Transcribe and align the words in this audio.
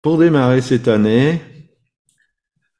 Pour 0.00 0.16
démarrer 0.16 0.60
cette 0.60 0.86
année, 0.86 1.40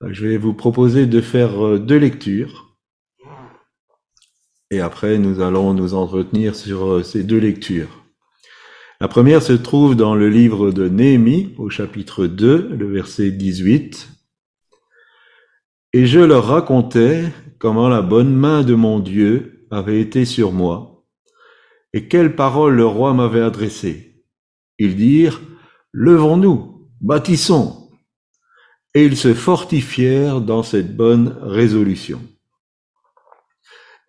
je 0.06 0.28
vais 0.28 0.36
vous 0.36 0.54
proposer 0.54 1.06
de 1.06 1.20
faire 1.20 1.66
euh, 1.66 1.78
deux 1.80 1.96
lectures. 1.96 2.76
Et 4.70 4.80
après, 4.80 5.18
nous 5.18 5.40
allons 5.40 5.74
nous 5.74 5.94
entretenir 5.94 6.54
sur 6.54 6.86
euh, 6.86 7.02
ces 7.02 7.24
deux 7.24 7.38
lectures. 7.38 8.04
La 9.00 9.08
première 9.08 9.42
se 9.42 9.52
trouve 9.52 9.96
dans 9.96 10.14
le 10.14 10.28
livre 10.28 10.70
de 10.70 10.88
Néhémie, 10.88 11.56
au 11.58 11.70
chapitre 11.70 12.26
2, 12.26 12.76
le 12.76 12.92
verset 12.92 13.32
18. 13.32 14.10
Et 15.94 16.06
je 16.06 16.20
leur 16.20 16.46
racontais 16.46 17.24
comment 17.58 17.88
la 17.88 18.02
bonne 18.02 18.32
main 18.32 18.62
de 18.62 18.76
mon 18.76 19.00
Dieu 19.00 19.66
avait 19.72 20.00
été 20.00 20.24
sur 20.24 20.52
moi, 20.52 21.04
et 21.92 22.06
quelles 22.06 22.36
paroles 22.36 22.76
le 22.76 22.86
roi 22.86 23.12
m'avait 23.12 23.40
adressées. 23.40 24.22
Ils 24.78 24.94
dirent, 24.94 25.40
Levons-nous, 25.92 26.77
bâtissons. 27.00 27.90
Et 28.94 29.04
ils 29.04 29.16
se 29.16 29.34
fortifièrent 29.34 30.40
dans 30.40 30.62
cette 30.62 30.96
bonne 30.96 31.36
résolution. 31.42 32.20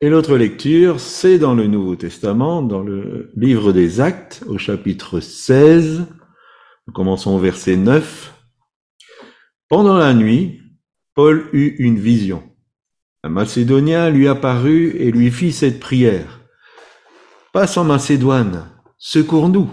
Et 0.01 0.09
l'autre 0.09 0.37
lecture, 0.37 1.01
c'est 1.01 1.39
dans 1.39 1.53
le 1.53 1.67
Nouveau 1.67 1.97
Testament, 1.97 2.61
dans 2.61 2.81
le 2.81 3.31
livre 3.35 3.73
des 3.73 3.99
Actes, 3.99 4.43
au 4.47 4.57
chapitre 4.57 5.19
16. 5.19 6.05
Nous 6.87 6.93
commençons 6.93 7.31
au 7.31 7.39
verset 7.39 7.75
9. 7.75 8.33
Pendant 9.67 9.97
la 9.97 10.13
nuit, 10.13 10.61
Paul 11.15 11.49
eut 11.51 11.75
une 11.79 11.99
vision. 11.99 12.43
Un 13.23 13.29
Macédonien 13.29 14.09
lui 14.09 14.29
apparut 14.29 14.91
et 14.91 15.11
lui 15.11 15.29
fit 15.31 15.51
cette 15.51 15.81
prière. 15.81 16.39
Passe 17.51 17.75
en 17.75 17.83
Macédoine, 17.83 18.71
secours-nous. 18.97 19.69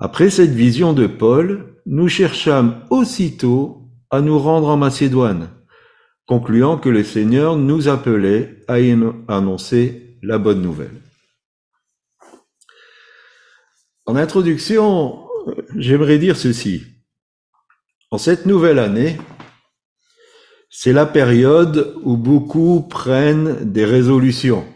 Après 0.00 0.28
cette 0.28 0.50
vision 0.50 0.92
de 0.92 1.06
Paul, 1.06 1.80
nous 1.86 2.08
cherchâmes 2.08 2.84
aussitôt 2.90 3.88
à 4.10 4.20
nous 4.20 4.38
rendre 4.38 4.68
en 4.68 4.76
Macédoine, 4.76 5.50
concluant 6.26 6.78
que 6.78 6.88
le 6.88 7.04
Seigneur 7.04 7.56
nous 7.56 7.88
appelait 7.88 8.64
à 8.66 8.74
annoncer 9.28 10.18
la 10.22 10.38
bonne 10.38 10.62
nouvelle. 10.62 11.00
En 14.06 14.16
introduction, 14.16 15.28
j'aimerais 15.76 16.18
dire 16.18 16.36
ceci. 16.36 16.82
En 18.10 18.18
cette 18.18 18.46
nouvelle 18.46 18.78
année, 18.78 19.16
c'est 20.70 20.92
la 20.92 21.06
période 21.06 21.94
où 22.02 22.16
beaucoup 22.16 22.82
prennent 22.82 23.72
des 23.72 23.84
résolutions. 23.84 24.66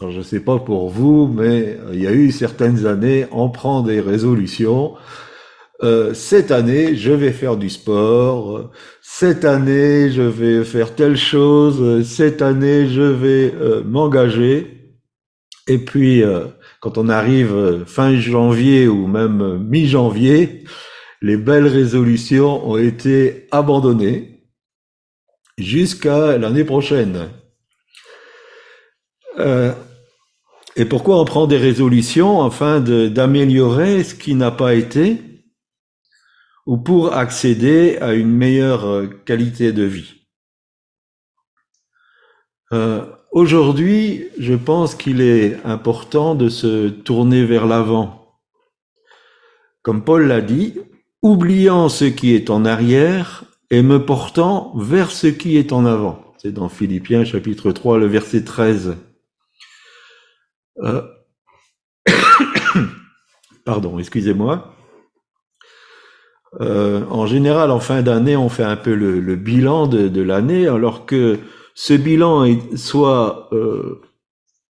Alors, 0.00 0.12
je 0.12 0.18
ne 0.18 0.22
sais 0.24 0.40
pas 0.40 0.58
pour 0.58 0.90
vous, 0.90 1.28
mais 1.28 1.78
il 1.92 2.02
y 2.02 2.06
a 2.06 2.12
eu 2.12 2.32
certaines 2.32 2.84
années, 2.86 3.26
on 3.30 3.48
prend 3.48 3.82
des 3.82 4.00
résolutions. 4.00 4.94
Euh, 5.82 6.14
cette 6.14 6.50
année, 6.50 6.96
je 6.96 7.12
vais 7.12 7.32
faire 7.32 7.56
du 7.56 7.68
sport. 7.68 8.70
Cette 9.02 9.44
année, 9.44 10.10
je 10.10 10.22
vais 10.22 10.64
faire 10.64 10.94
telle 10.94 11.16
chose. 11.16 12.06
Cette 12.06 12.42
année, 12.42 12.88
je 12.88 13.02
vais 13.02 13.52
euh, 13.54 13.82
m'engager. 13.84 14.96
Et 15.68 15.78
puis, 15.78 16.22
euh, 16.22 16.46
quand 16.80 16.98
on 16.98 17.08
arrive 17.08 17.84
fin 17.86 18.14
janvier 18.16 18.88
ou 18.88 19.06
même 19.06 19.58
mi-janvier, 19.68 20.64
les 21.22 21.36
belles 21.36 21.66
résolutions 21.66 22.68
ont 22.68 22.76
été 22.76 23.46
abandonnées 23.50 24.44
jusqu'à 25.58 26.36
l'année 26.38 26.64
prochaine. 26.64 27.30
Euh, 29.38 29.72
et 30.76 30.84
pourquoi 30.84 31.20
on 31.20 31.24
prend 31.24 31.46
des 31.46 31.58
résolutions 31.58 32.42
afin 32.42 32.80
d'améliorer 32.80 34.04
ce 34.04 34.14
qui 34.14 34.34
n'a 34.34 34.50
pas 34.50 34.74
été 34.74 35.18
ou 36.66 36.78
pour 36.78 37.12
accéder 37.12 37.98
à 37.98 38.14
une 38.14 38.30
meilleure 38.30 39.04
qualité 39.24 39.72
de 39.72 39.84
vie? 39.84 40.26
Euh, 42.72 43.04
Aujourd'hui, 43.34 44.28
je 44.38 44.54
pense 44.54 44.94
qu'il 44.94 45.20
est 45.20 45.58
important 45.64 46.36
de 46.36 46.48
se 46.48 46.88
tourner 46.88 47.44
vers 47.44 47.66
l'avant. 47.66 48.38
Comme 49.82 50.04
Paul 50.04 50.28
l'a 50.28 50.40
dit, 50.40 50.78
oubliant 51.20 51.88
ce 51.88 52.04
qui 52.04 52.32
est 52.32 52.48
en 52.48 52.64
arrière 52.64 53.42
et 53.70 53.82
me 53.82 54.06
portant 54.06 54.72
vers 54.76 55.10
ce 55.10 55.26
qui 55.26 55.56
est 55.56 55.72
en 55.72 55.84
avant. 55.84 56.32
C'est 56.38 56.52
dans 56.52 56.68
Philippiens 56.68 57.24
chapitre 57.24 57.72
3, 57.72 57.98
le 57.98 58.06
verset 58.06 58.44
13. 58.44 58.96
Euh, 60.78 61.02
pardon, 63.64 63.98
excusez-moi. 63.98 64.74
Euh, 66.60 67.04
en 67.10 67.26
général, 67.26 67.70
en 67.70 67.80
fin 67.80 68.02
d'année, 68.02 68.36
on 68.36 68.48
fait 68.48 68.64
un 68.64 68.76
peu 68.76 68.94
le, 68.94 69.36
bilan 69.36 69.86
de, 69.86 70.22
l'année, 70.22 70.68
alors 70.68 71.06
que 71.06 71.38
ce 71.74 71.94
bilan 71.94 72.46
soit 72.76 73.48
euh, 73.52 74.00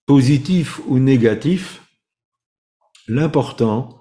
positif 0.07 0.81
ou 0.87 0.99
négatif, 0.99 1.83
l'important, 3.07 4.01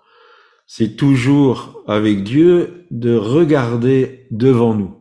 c'est 0.65 0.95
toujours 0.95 1.83
avec 1.87 2.23
Dieu 2.23 2.85
de 2.89 3.15
regarder 3.15 4.27
devant 4.31 4.73
nous. 4.73 4.95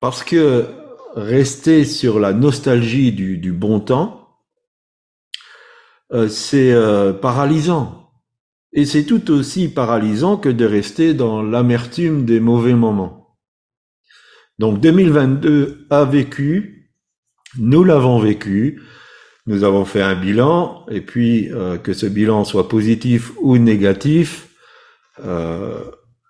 Parce 0.00 0.24
que 0.24 0.66
rester 1.14 1.84
sur 1.84 2.18
la 2.18 2.32
nostalgie 2.32 3.12
du, 3.12 3.52
bon 3.52 3.80
temps, 3.80 4.25
euh, 6.12 6.28
c'est 6.28 6.72
euh, 6.72 7.12
paralysant. 7.12 8.10
Et 8.72 8.84
c'est 8.84 9.04
tout 9.04 9.30
aussi 9.30 9.68
paralysant 9.68 10.36
que 10.36 10.48
de 10.48 10.64
rester 10.64 11.14
dans 11.14 11.42
l'amertume 11.42 12.24
des 12.24 12.40
mauvais 12.40 12.74
moments. 12.74 13.36
Donc 14.58 14.80
2022 14.80 15.86
a 15.90 16.04
vécu, 16.04 16.92
nous 17.58 17.84
l'avons 17.84 18.18
vécu, 18.18 18.82
nous 19.46 19.64
avons 19.64 19.84
fait 19.84 20.02
un 20.02 20.14
bilan, 20.14 20.84
et 20.90 21.00
puis 21.00 21.50
euh, 21.52 21.78
que 21.78 21.92
ce 21.92 22.06
bilan 22.06 22.44
soit 22.44 22.68
positif 22.68 23.32
ou 23.40 23.58
négatif, 23.58 24.48
euh, 25.24 25.84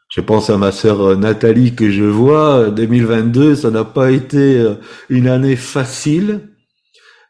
je 0.08 0.20
pense 0.20 0.50
à 0.50 0.58
ma 0.58 0.72
sœur 0.72 1.16
Nathalie 1.16 1.74
que 1.74 1.90
je 1.90 2.04
vois, 2.04 2.70
2022, 2.70 3.56
ça 3.56 3.70
n'a 3.70 3.84
pas 3.84 4.10
été 4.10 4.58
euh, 4.58 4.74
une 5.08 5.28
année 5.28 5.56
facile, 5.56 6.48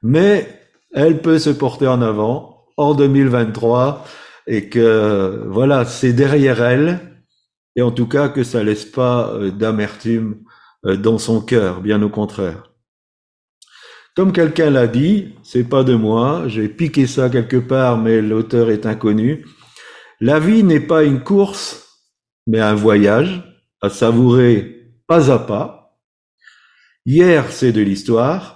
mais 0.02 0.55
elle 0.96 1.20
peut 1.20 1.38
se 1.38 1.50
porter 1.50 1.86
en 1.86 2.02
avant 2.02 2.64
en 2.76 2.94
2023 2.94 4.04
et 4.46 4.68
que 4.68 5.44
voilà, 5.46 5.84
c'est 5.84 6.12
derrière 6.12 6.62
elle 6.62 7.22
et 7.76 7.82
en 7.82 7.90
tout 7.92 8.08
cas 8.08 8.28
que 8.28 8.42
ça 8.42 8.64
laisse 8.64 8.86
pas 8.86 9.32
d'amertume 9.52 10.42
dans 10.82 11.18
son 11.18 11.40
cœur, 11.42 11.82
bien 11.82 12.00
au 12.02 12.08
contraire. 12.08 12.72
Comme 14.16 14.32
quelqu'un 14.32 14.70
l'a 14.70 14.86
dit, 14.86 15.34
c'est 15.42 15.68
pas 15.68 15.84
de 15.84 15.94
moi, 15.94 16.44
j'ai 16.46 16.70
piqué 16.70 17.06
ça 17.06 17.28
quelque 17.28 17.58
part, 17.58 17.98
mais 17.98 18.22
l'auteur 18.22 18.70
est 18.70 18.86
inconnu. 18.86 19.44
La 20.20 20.40
vie 20.40 20.64
n'est 20.64 20.80
pas 20.80 21.04
une 21.04 21.22
course, 21.22 22.00
mais 22.46 22.60
un 22.60 22.74
voyage 22.74 23.42
à 23.82 23.90
savourer 23.90 24.94
pas 25.06 25.30
à 25.30 25.38
pas. 25.38 26.00
Hier, 27.04 27.52
c'est 27.52 27.72
de 27.72 27.82
l'histoire. 27.82 28.55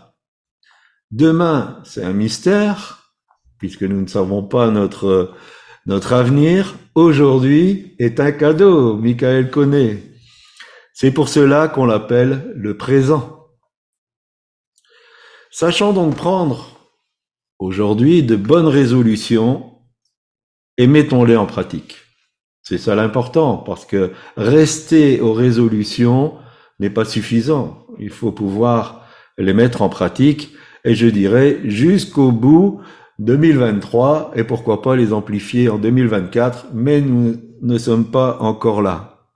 Demain, 1.11 1.81
c'est 1.85 2.05
un 2.05 2.13
mystère, 2.13 3.13
puisque 3.59 3.83
nous 3.83 4.01
ne 4.01 4.07
savons 4.07 4.45
pas 4.45 4.71
notre, 4.71 5.35
notre 5.87 6.13
avenir. 6.13 6.77
Aujourd'hui 6.95 7.97
est 7.99 8.21
un 8.21 8.31
cadeau, 8.31 8.97
Michael 8.97 9.51
connaît. 9.51 10.03
C'est 10.95 11.11
pour 11.11 11.29
cela 11.29 11.67
qu'on 11.67 11.85
l'appelle 11.85 12.53
le 12.55 12.77
présent. 12.77 13.49
Sachant 15.51 15.93
donc 15.93 16.15
prendre 16.15 16.79
aujourd'hui 17.59 18.23
de 18.23 18.37
bonnes 18.37 18.69
résolutions 18.69 19.79
et 20.79 20.87
mettons-les 20.87 21.37
en 21.37 21.47
pratique. 21.47 21.97
C'est 22.63 22.79
ça 22.79 22.95
l'important, 22.95 23.57
parce 23.57 23.85
que 23.85 24.13
rester 24.37 25.21
aux 25.21 25.33
résolutions 25.33 26.39
n'est 26.79 26.91
pas 26.91 27.05
suffisant. 27.05 27.85
Il 27.99 28.11
faut 28.11 28.31
pouvoir 28.31 29.07
les 29.39 29.55
mettre 29.55 29.83
en 29.83 29.89
pratique, 29.89 30.55
et 30.85 30.95
je 30.95 31.07
dirais 31.07 31.61
jusqu'au 31.65 32.33
bout 32.33 32.81
2023, 33.19 34.33
et 34.35 34.45
pourquoi 34.45 34.81
pas 34.81 34.97
les 34.97 35.13
amplifier 35.13 35.69
en 35.69 35.79
2024, 35.79 36.69
mais 36.73 37.01
nous 37.01 37.37
ne 37.61 37.79
sommes 37.79 38.11
pas 38.11 38.39
encore 38.41 38.81
là. 38.81 39.29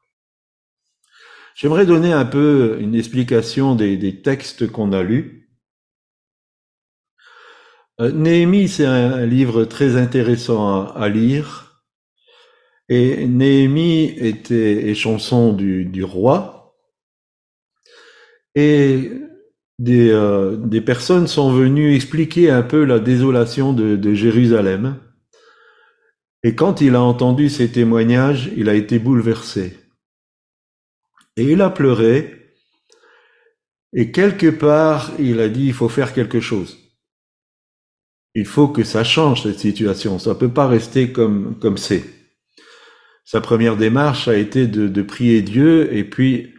J'aimerais 1.55 1.87
donner 1.87 2.13
un 2.13 2.25
peu 2.25 2.79
une 2.81 2.95
explication 2.95 3.75
des, 3.77 4.23
textes 4.23 4.71
qu'on 4.73 4.93
a 4.93 5.03
lus. 5.03 5.51
Euh, 8.01 8.11
Néhémie, 8.11 8.69
c'est 8.69 8.87
un, 8.87 9.25
livre 9.27 9.65
très 9.65 9.97
intéressant 9.97 10.87
à, 10.87 11.09
lire. 11.09 11.83
Et 12.89 13.27
Néhémie 13.27 14.15
était 14.19 14.95
chanson 14.95 15.53
du, 15.53 15.85
du 15.85 16.03
roi. 16.03 16.75
Et 18.57 19.13
des, 19.85 20.11
euh, 20.11 20.57
des, 20.57 20.81
personnes 20.81 21.27
sont 21.27 21.53
venues 21.53 21.95
expliquer 21.95 22.51
un 22.51 22.63
peu 22.63 22.85
la 22.85 22.99
désolation 22.99 23.73
de, 23.73 23.97
de 23.97 24.15
Jérusalem. 24.15 24.97
Et 26.43 26.55
quand 26.55 26.81
il 26.81 26.95
a 26.95 27.03
entendu 27.03 27.49
ces 27.49 27.71
témoignages, 27.71 28.51
il 28.57 28.69
a 28.69 28.75
été 28.75 28.99
bouleversé. 28.99 29.79
Et 31.37 31.45
il 31.45 31.61
a 31.61 31.71
pleuré. 31.71 32.53
Et 33.93 34.11
quelque 34.11 34.51
part, 34.51 35.13
il 35.19 35.41
a 35.41 35.49
dit, 35.49 35.67
il 35.67 35.73
faut 35.75 35.89
faire 35.89 36.13
quelque 36.15 36.41
chose. 36.41 36.79
Il 38.35 38.47
faut 38.47 38.69
que 38.69 38.85
ça 38.85 39.05
change 39.05 39.43
cette 39.43 39.61
situation. 39.61 40.19
Ça 40.19 40.31
ne 40.31 40.35
peut 40.35 40.53
pas 40.53 40.67
rester 40.67 41.13
comme 41.13 41.59
comme 41.61 41.77
c'est. 41.77 42.05
Sa 43.25 43.41
première 43.41 43.77
démarche 43.77 44.29
a 44.29 44.37
été 44.37 44.67
de, 44.67 44.89
de 44.89 45.03
prier 45.03 45.41
Dieu 45.43 45.95
et 45.95 46.05
puis 46.05 46.55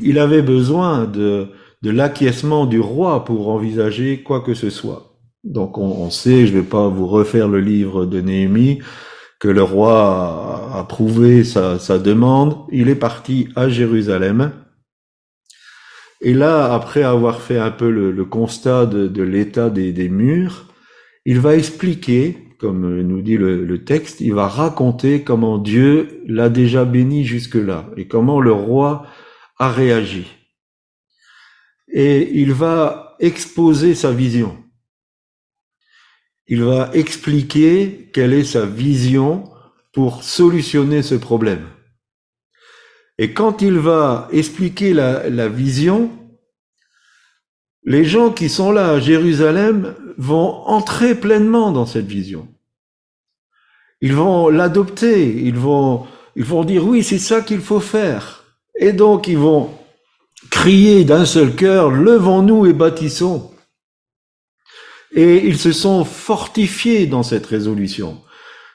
il 0.00 0.18
avait 0.18 0.42
besoin 0.42 1.06
de, 1.06 1.48
de 1.82 1.90
l'acquiescement 1.90 2.66
du 2.66 2.80
roi 2.80 3.24
pour 3.24 3.48
envisager 3.48 4.22
quoi 4.22 4.40
que 4.40 4.54
ce 4.54 4.70
soit. 4.70 5.16
Donc 5.44 5.78
on, 5.78 6.10
sait, 6.10 6.46
je 6.46 6.52
ne 6.52 6.60
vais 6.60 6.66
pas 6.66 6.88
vous 6.88 7.06
refaire 7.06 7.48
le 7.48 7.60
livre 7.60 8.04
de 8.04 8.20
Néhémie, 8.20 8.80
que 9.38 9.48
le 9.48 9.62
roi 9.62 10.72
a 10.72 10.80
approuvé 10.80 11.44
sa, 11.44 11.98
demande. 11.98 12.56
Il 12.72 12.88
est 12.88 12.96
parti 12.96 13.48
à 13.54 13.68
Jérusalem. 13.68 14.52
Et 16.20 16.34
là, 16.34 16.72
après 16.74 17.02
avoir 17.02 17.40
fait 17.40 17.58
un 17.58 17.70
peu 17.70 17.90
le, 17.90 18.24
constat 18.24 18.86
de, 18.86 19.22
l'état 19.22 19.70
des, 19.70 20.08
murs, 20.08 20.66
il 21.24 21.38
va 21.38 21.54
expliquer, 21.54 22.38
comme 22.58 23.02
nous 23.02 23.22
dit 23.22 23.36
le, 23.36 23.64
le 23.64 23.84
texte, 23.84 24.20
il 24.20 24.34
va 24.34 24.48
raconter 24.48 25.22
comment 25.22 25.58
Dieu 25.58 26.22
l'a 26.26 26.48
déjà 26.48 26.84
béni 26.84 27.24
jusque-là 27.24 27.84
et 27.96 28.08
comment 28.08 28.40
le 28.40 28.52
roi 28.52 29.06
a 29.58 29.70
réagi. 29.70 30.26
Et 31.98 32.42
il 32.42 32.52
va 32.52 33.16
exposer 33.20 33.94
sa 33.94 34.12
vision. 34.12 34.62
Il 36.46 36.62
va 36.62 36.90
expliquer 36.92 38.10
quelle 38.12 38.34
est 38.34 38.44
sa 38.44 38.66
vision 38.66 39.50
pour 39.94 40.22
solutionner 40.22 41.00
ce 41.00 41.14
problème. 41.14 41.66
Et 43.16 43.32
quand 43.32 43.62
il 43.62 43.78
va 43.78 44.28
expliquer 44.30 44.92
la, 44.92 45.48
vision, 45.48 46.10
les 47.84 48.04
gens 48.04 48.30
qui 48.30 48.50
sont 48.50 48.72
là 48.72 48.90
à 48.90 49.00
Jérusalem 49.00 49.94
vont 50.18 50.50
entrer 50.66 51.14
pleinement 51.14 51.72
dans 51.72 51.86
cette 51.86 52.04
vision. 52.04 52.46
Ils 54.02 54.12
vont 54.12 54.50
l'adopter, 54.50 55.34
ils 55.42 55.56
vont, 55.56 56.06
ils 56.36 56.44
vont 56.44 56.64
dire 56.64 56.86
oui, 56.86 57.02
c'est 57.02 57.18
ça 57.18 57.40
qu'il 57.40 57.60
faut 57.60 57.80
faire. 57.80 58.44
Et 58.78 58.92
donc 58.92 59.28
ils 59.28 59.38
vont 59.38 59.70
crier 60.50 61.04
d'un 61.04 61.24
seul 61.24 61.54
cœur, 61.54 61.90
levons-nous 61.90 62.66
et 62.66 62.72
bâtissons. 62.72 63.52
Et 65.12 65.46
ils 65.46 65.58
se 65.58 65.72
sont 65.72 66.04
fortifiés 66.04 67.06
dans 67.06 67.22
cette 67.22 67.46
résolution. 67.46 68.22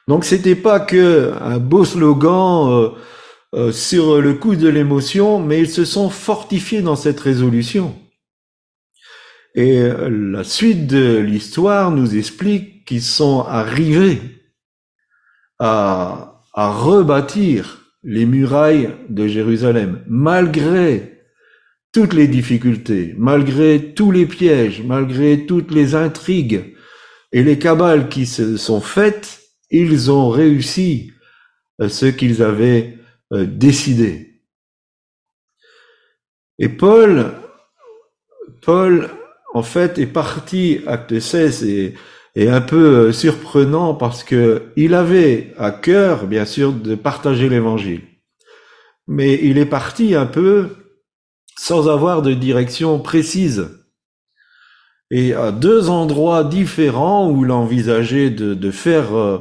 Donc 0.07 0.25
c'était 0.25 0.55
pas 0.55 0.79
que 0.79 1.33
un 1.39 1.59
beau 1.59 1.85
slogan 1.85 2.69
euh, 2.71 2.89
euh, 3.53 3.71
sur 3.71 4.19
le 4.21 4.33
coup 4.33 4.55
de 4.55 4.67
l'émotion, 4.67 5.39
mais 5.39 5.59
ils 5.59 5.69
se 5.69 5.85
sont 5.85 6.09
fortifiés 6.09 6.81
dans 6.81 6.95
cette 6.95 7.19
résolution. 7.19 7.95
Et 9.53 9.81
euh, 9.81 10.09
la 10.09 10.43
suite 10.43 10.87
de 10.87 11.17
l'histoire 11.17 11.91
nous 11.91 12.15
explique 12.17 12.85
qu'ils 12.85 13.03
sont 13.03 13.41
arrivés 13.41 14.21
à 15.59 16.39
rebâtir 16.55 17.81
les 18.03 18.25
murailles 18.25 18.89
de 19.09 19.27
Jérusalem, 19.27 20.01
malgré 20.07 21.10
toutes 21.91 22.13
les 22.13 22.27
difficultés, 22.27 23.13
malgré 23.17 23.93
tous 23.93 24.11
les 24.11 24.25
pièges, 24.25 24.81
malgré 24.83 25.45
toutes 25.45 25.71
les 25.71 25.95
intrigues 25.95 26.75
et 27.31 27.43
les 27.43 27.59
cabales 27.59 28.09
qui 28.09 28.25
se 28.25 28.57
sont 28.57 28.81
faites, 28.81 29.41
ils 29.69 30.11
ont 30.11 30.29
réussi 30.29 31.11
euh, 31.81 31.89
ce 31.89 32.05
qu'ils 32.05 32.43
avaient 32.43 32.97
euh, 33.33 33.45
décidé. 33.45 34.41
Et 36.59 36.69
Paul, 36.69 37.31
Paul, 38.61 39.09
en 39.53 39.63
fait, 39.63 39.97
est 39.97 40.07
parti, 40.07 40.79
acte 40.85 41.19
16, 41.19 41.63
et 42.35 42.49
un 42.49 42.61
peu 42.61 43.07
euh, 43.07 43.11
surprenant 43.11 43.95
parce 43.95 44.23
que 44.23 44.71
il 44.75 44.93
avait 44.93 45.53
à 45.57 45.71
cœur, 45.71 46.27
bien 46.27 46.45
sûr, 46.45 46.71
de 46.71 46.95
partager 46.95 47.49
l'évangile. 47.49 48.01
Mais 49.07 49.39
il 49.41 49.57
est 49.57 49.65
parti 49.65 50.15
un 50.15 50.25
peu 50.25 50.69
sans 51.57 51.89
avoir 51.89 52.21
de 52.21 52.33
direction 52.33 52.99
précise. 52.99 53.69
Et 55.11 55.33
à 55.33 55.51
deux 55.51 55.89
endroits 55.89 56.43
différents 56.43 57.29
où 57.29 57.43
il 57.43 57.51
envisageait 57.51 58.29
de, 58.29 58.71
faire 58.71 59.15
euh, 59.15 59.39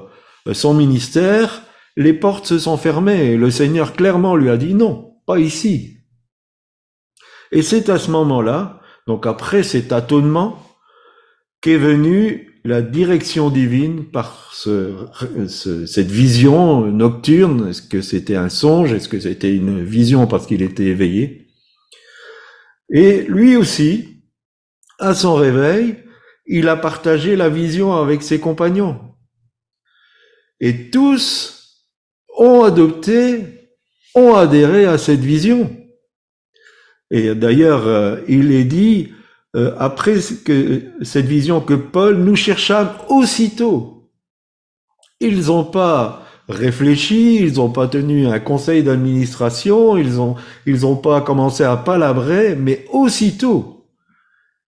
son 0.52 0.74
ministère, 0.74 1.62
les 1.96 2.12
portes 2.12 2.46
se 2.46 2.58
sont 2.58 2.76
fermées 2.76 3.32
et 3.32 3.36
le 3.36 3.50
Seigneur 3.50 3.92
clairement 3.92 4.34
lui 4.34 4.50
a 4.50 4.56
dit 4.56 4.74
non, 4.74 5.14
pas 5.26 5.38
ici. 5.38 5.98
Et 7.52 7.62
c'est 7.62 7.88
à 7.88 7.98
ce 7.98 8.10
moment-là, 8.10 8.80
donc 9.06 9.26
après 9.26 9.62
cet 9.62 9.88
tâtonnement, 9.88 10.58
qu'est 11.60 11.76
venu 11.76 12.50
la 12.64 12.82
direction 12.82 13.50
divine 13.50 14.04
par 14.04 14.50
ce, 14.52 14.92
cette 15.86 16.10
vision 16.10 16.86
nocturne. 16.86 17.68
Est-ce 17.70 17.82
que 17.82 18.02
c'était 18.02 18.36
un 18.36 18.48
songe? 18.48 18.92
Est-ce 18.92 19.08
que 19.08 19.20
c'était 19.20 19.54
une 19.54 19.82
vision 19.82 20.26
parce 20.26 20.46
qu'il 20.46 20.62
était 20.62 20.86
éveillé? 20.86 21.49
Et 22.92 23.22
lui 23.22 23.56
aussi, 23.56 24.22
à 24.98 25.14
son 25.14 25.34
réveil, 25.34 25.96
il 26.46 26.68
a 26.68 26.76
partagé 26.76 27.36
la 27.36 27.48
vision 27.48 27.94
avec 27.94 28.22
ses 28.22 28.40
compagnons. 28.40 29.00
Et 30.58 30.90
tous 30.90 31.86
ont 32.36 32.64
adopté, 32.64 33.44
ont 34.14 34.34
adhéré 34.34 34.84
à 34.84 34.98
cette 34.98 35.20
vision. 35.20 35.76
Et 37.10 37.34
d'ailleurs, 37.34 37.86
euh, 37.86 38.20
il 38.28 38.52
est 38.52 38.64
dit, 38.64 39.12
euh, 39.56 39.74
après 39.78 40.20
cette 40.20 41.26
vision 41.26 41.60
que 41.60 41.74
Paul, 41.74 42.16
nous 42.16 42.36
cherchâmes 42.36 42.92
aussitôt. 43.08 44.10
Ils 45.20 45.46
n'ont 45.46 45.64
pas 45.64 46.26
réfléchi, 46.50 47.36
ils 47.36 47.54
n'ont 47.54 47.70
pas 47.70 47.88
tenu 47.88 48.26
un 48.26 48.40
conseil 48.40 48.82
d'administration, 48.82 49.96
ils 49.96 50.20
ont, 50.20 50.36
ils 50.66 50.82
n'ont 50.82 50.96
pas 50.96 51.20
commencé 51.20 51.64
à 51.64 51.76
palabrer, 51.76 52.56
mais 52.56 52.84
aussitôt, 52.90 53.86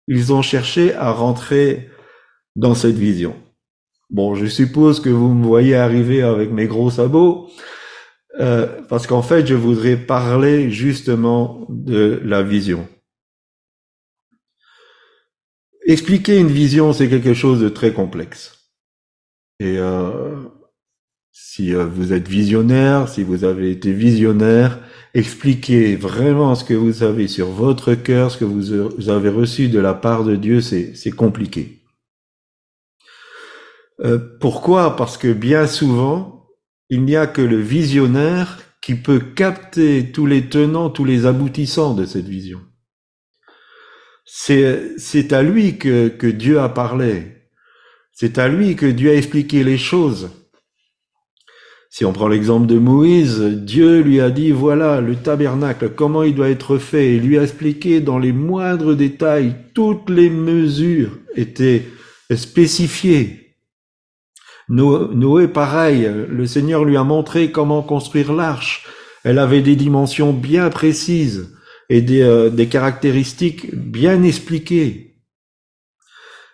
ils 0.08 0.32
ont 0.32 0.42
cherché 0.42 0.94
à 0.94 1.10
rentrer 1.10 1.88
dans 2.56 2.74
cette 2.74 2.96
vision. 2.96 3.34
Bon, 4.10 4.34
je 4.34 4.46
suppose 4.46 5.00
que 5.00 5.08
vous 5.08 5.32
me 5.32 5.44
voyez 5.44 5.74
arriver 5.74 6.22
avec 6.22 6.50
mes 6.50 6.66
gros 6.66 6.90
sabots, 6.90 7.48
euh, 8.40 8.66
parce 8.88 9.06
qu'en 9.06 9.22
fait, 9.22 9.46
je 9.46 9.54
voudrais 9.54 9.96
parler 9.96 10.70
justement 10.70 11.66
de 11.68 12.20
la 12.24 12.42
vision. 12.42 12.86
Expliquer 15.86 16.38
une 16.38 16.48
vision, 16.48 16.92
c'est 16.92 17.08
quelque 17.08 17.34
chose 17.34 17.60
de 17.60 17.68
très 17.68 17.92
complexe. 17.92 18.70
Et 19.58 19.78
euh, 19.78 20.34
si 21.44 21.74
euh, 21.74 21.84
vous 21.84 22.12
êtes 22.12 22.28
visionnaire, 22.28 23.08
si 23.08 23.24
vous 23.24 23.44
avez 23.44 23.70
été 23.70 23.92
visionnaire, 23.92 24.78
expliquer 25.12 25.96
vraiment 25.96 26.54
ce 26.54 26.64
que 26.64 26.72
vous 26.72 27.02
avez 27.02 27.26
sur 27.26 27.48
votre 27.48 27.94
cœur, 27.94 28.30
ce 28.30 28.38
que 28.38 28.44
vous 28.44 29.10
avez 29.10 29.28
reçu 29.28 29.68
de 29.68 29.80
la 29.80 29.92
part 29.92 30.24
de 30.24 30.36
Dieu, 30.36 30.60
c'est 30.60 31.10
compliqué. 31.10 31.82
Euh, 34.00 34.18
pourquoi? 34.40 34.96
Parce 34.96 35.18
que 35.18 35.32
bien 35.32 35.66
souvent, 35.66 36.48
il 36.88 37.02
n'y 37.02 37.16
a 37.16 37.26
que 37.26 37.42
le 37.42 37.58
visionnaire 37.58 38.58
qui 38.80 38.94
peut 38.94 39.20
capter 39.20 40.10
tous 40.10 40.26
les 40.26 40.48
tenants, 40.48 40.90
tous 40.90 41.04
les 41.04 41.26
aboutissants 41.26 41.94
de 41.94 42.06
cette 42.06 42.28
vision. 42.28 42.60
C'est 44.24 45.32
à 45.32 45.42
lui 45.42 45.76
que, 45.76 46.08
que 46.08 46.28
Dieu 46.28 46.60
a 46.60 46.70
parlé. 46.70 47.50
C'est 48.12 48.38
à 48.38 48.48
lui 48.48 48.74
que 48.74 48.86
Dieu 48.86 49.10
a 49.10 49.14
expliqué 49.14 49.64
les 49.64 49.78
choses. 49.78 50.30
Si 51.94 52.06
on 52.06 52.14
prend 52.14 52.26
l'exemple 52.26 52.66
de 52.66 52.78
Moïse, 52.78 53.38
Dieu 53.38 54.00
lui 54.00 54.22
a 54.22 54.30
dit, 54.30 54.50
voilà, 54.50 55.02
le 55.02 55.14
tabernacle, 55.14 55.90
comment 55.94 56.22
il 56.22 56.34
doit 56.34 56.48
être 56.48 56.78
fait, 56.78 57.10
et 57.10 57.20
lui 57.20 57.38
a 57.38 57.42
expliqué 57.42 58.00
dans 58.00 58.18
les 58.18 58.32
moindres 58.32 58.96
détails, 58.96 59.56
toutes 59.74 60.08
les 60.08 60.30
mesures 60.30 61.18
étaient 61.36 61.84
spécifiées. 62.34 63.58
Noé, 64.70 65.48
pareil, 65.48 66.10
le 66.30 66.46
Seigneur 66.46 66.86
lui 66.86 66.96
a 66.96 67.04
montré 67.04 67.52
comment 67.52 67.82
construire 67.82 68.32
l'arche. 68.32 68.86
Elle 69.22 69.38
avait 69.38 69.60
des 69.60 69.76
dimensions 69.76 70.32
bien 70.32 70.70
précises 70.70 71.54
et 71.90 72.00
des, 72.00 72.22
euh, 72.22 72.48
des 72.48 72.68
caractéristiques 72.68 73.74
bien 73.74 74.22
expliquées. 74.22 75.18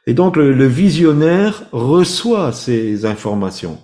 Et 0.09 0.14
donc 0.14 0.37
le, 0.37 0.66
visionnaire 0.66 1.62
reçoit 1.71 2.50
ces 2.52 3.07
informations. 3.07 3.78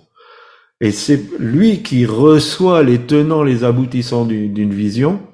Et 0.81 0.91
c'est 0.91 1.39
lui 1.39 1.83
qui 1.83 2.05
reçoit 2.05 2.83
les 2.83 3.05
tenants, 3.05 3.43
les 3.43 3.63
aboutissants 3.63 4.25
d'une 4.25 4.73
vision. 4.73 5.25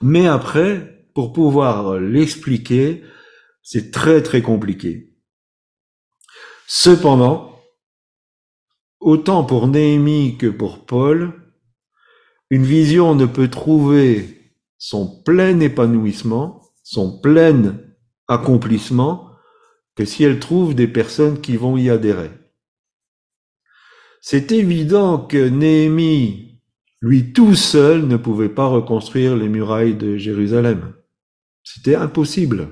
Mais 0.00 0.26
après, 0.26 1.06
pour 1.14 1.32
pouvoir 1.32 1.98
l'expliquer, 1.98 3.02
c'est 3.62 3.90
très 3.90 4.22
très 4.22 4.42
compliqué. 4.42 5.14
Cependant, 6.66 7.60
autant 9.00 9.44
pour 9.44 9.68
Néhémie 9.68 10.36
que 10.38 10.46
pour 10.46 10.86
Paul, 10.86 11.52
une 12.50 12.64
vision 12.64 13.14
ne 13.14 13.26
peut 13.26 13.48
trouver 13.48 14.54
son 14.78 15.22
plein 15.22 15.60
épanouissement, 15.60 16.62
son 16.82 17.20
plein 17.20 17.78
accomplissement, 18.28 19.30
que 19.94 20.04
si 20.04 20.24
elle 20.24 20.38
trouve 20.38 20.74
des 20.74 20.88
personnes 20.88 21.40
qui 21.40 21.56
vont 21.56 21.76
y 21.76 21.90
adhérer. 21.90 22.30
C'est 24.28 24.50
évident 24.50 25.18
que 25.18 25.48
Néhémie, 25.48 26.60
lui 27.00 27.32
tout 27.32 27.54
seul, 27.54 28.08
ne 28.08 28.16
pouvait 28.16 28.48
pas 28.48 28.66
reconstruire 28.66 29.36
les 29.36 29.48
murailles 29.48 29.94
de 29.94 30.16
Jérusalem. 30.16 30.94
C'était 31.62 31.94
impossible. 31.94 32.70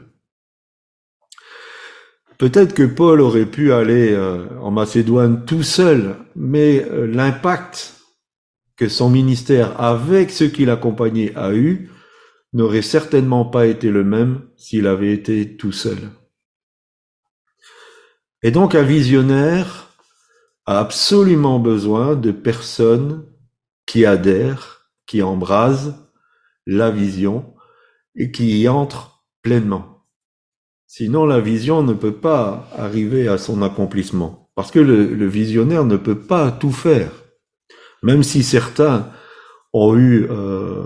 Peut-être 2.39 2.75
que 2.75 2.83
Paul 2.83 3.21
aurait 3.21 3.47
pu 3.47 3.73
aller 3.73 4.11
euh, 4.15 4.49
en 4.59 4.73
Macédoine 4.73 5.45
tout 5.45 5.63
seul, 5.63 6.17
mais 6.35 6.85
euh, 6.91 7.07
l'impact 7.07 8.01
que 8.77 8.89
son 8.89 9.09
ministère 9.09 9.81
avec 9.81 10.33
ceux 10.33 10.49
qui 10.49 10.65
l'accompagnaient 10.65 11.37
a 11.37 11.55
eu 11.55 11.89
n'aurait 12.53 12.83
certainement 12.83 13.45
pas 13.45 13.69
été 13.69 13.93
le 13.93 14.03
même 14.03 14.43
s'il 14.57 14.89
avait 14.89 15.13
été 15.13 15.57
tout 15.57 15.71
seul. 15.71 15.99
Et 18.43 18.51
donc 18.51 18.75
un 18.75 18.83
visionnaire 18.83 19.94
a 20.67 20.79
absolument 20.79 21.59
besoin 21.59 22.17
de 22.17 22.31
personnes 22.31 23.27
qui 23.87 24.07
adhèrent, 24.07 24.89
qui 25.07 25.23
embrasent 25.23 25.95
la 26.67 26.91
vision 26.91 27.55
et 28.17 28.31
qui 28.31 28.61
y 28.61 28.69
entrent 28.69 29.25
pleinement. 29.43 30.07
Sinon, 30.87 31.27
la 31.27 31.41
vision 31.41 31.83
ne 31.83 31.93
peut 31.93 32.15
pas 32.15 32.69
arriver 32.77 33.29
à 33.29 33.37
son 33.37 33.63
accomplissement, 33.63 34.49
parce 34.55 34.71
que 34.71 34.79
le, 34.79 35.27
visionnaire 35.27 35.85
ne 35.85 35.97
peut 35.97 36.21
pas 36.21 36.51
tout 36.53 36.73
faire. 36.73 37.11
Même 38.03 38.23
si 38.23 38.43
certains 38.43 39.11
ont 39.73 39.97
eu, 39.97 40.27
euh, 40.31 40.85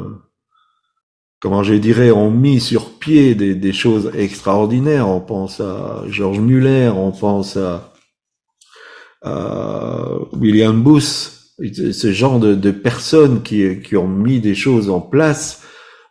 comment 1.40 1.62
je 1.62 1.74
dirais, 1.74 2.10
ont 2.10 2.30
mis 2.30 2.58
sur 2.58 2.98
pied 2.98 3.34
des, 3.34 3.54
des, 3.54 3.72
choses 3.72 4.10
extraordinaires. 4.14 5.08
On 5.08 5.20
pense 5.20 5.60
à 5.60 6.04
Georges 6.08 6.40
Muller, 6.40 6.90
on 6.94 7.12
pense 7.12 7.56
à, 7.56 7.92
William 9.24 10.82
Booth, 10.82 11.54
ce 11.58 12.12
genre 12.12 12.38
de, 12.38 12.70
personnes 12.70 13.42
qui, 13.42 13.80
qui, 13.80 13.96
ont 13.96 14.08
mis 14.08 14.40
des 14.40 14.54
choses 14.54 14.90
en 14.90 15.00
place. 15.00 15.64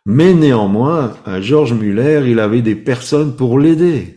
Mais 0.04 0.34
néanmoins, 0.34 1.16
à 1.24 1.40
Georges 1.40 1.74
Muller, 1.74 2.24
il 2.26 2.40
avait 2.40 2.62
des 2.62 2.76
personnes 2.76 3.36
pour 3.36 3.58
l'aider. 3.58 4.16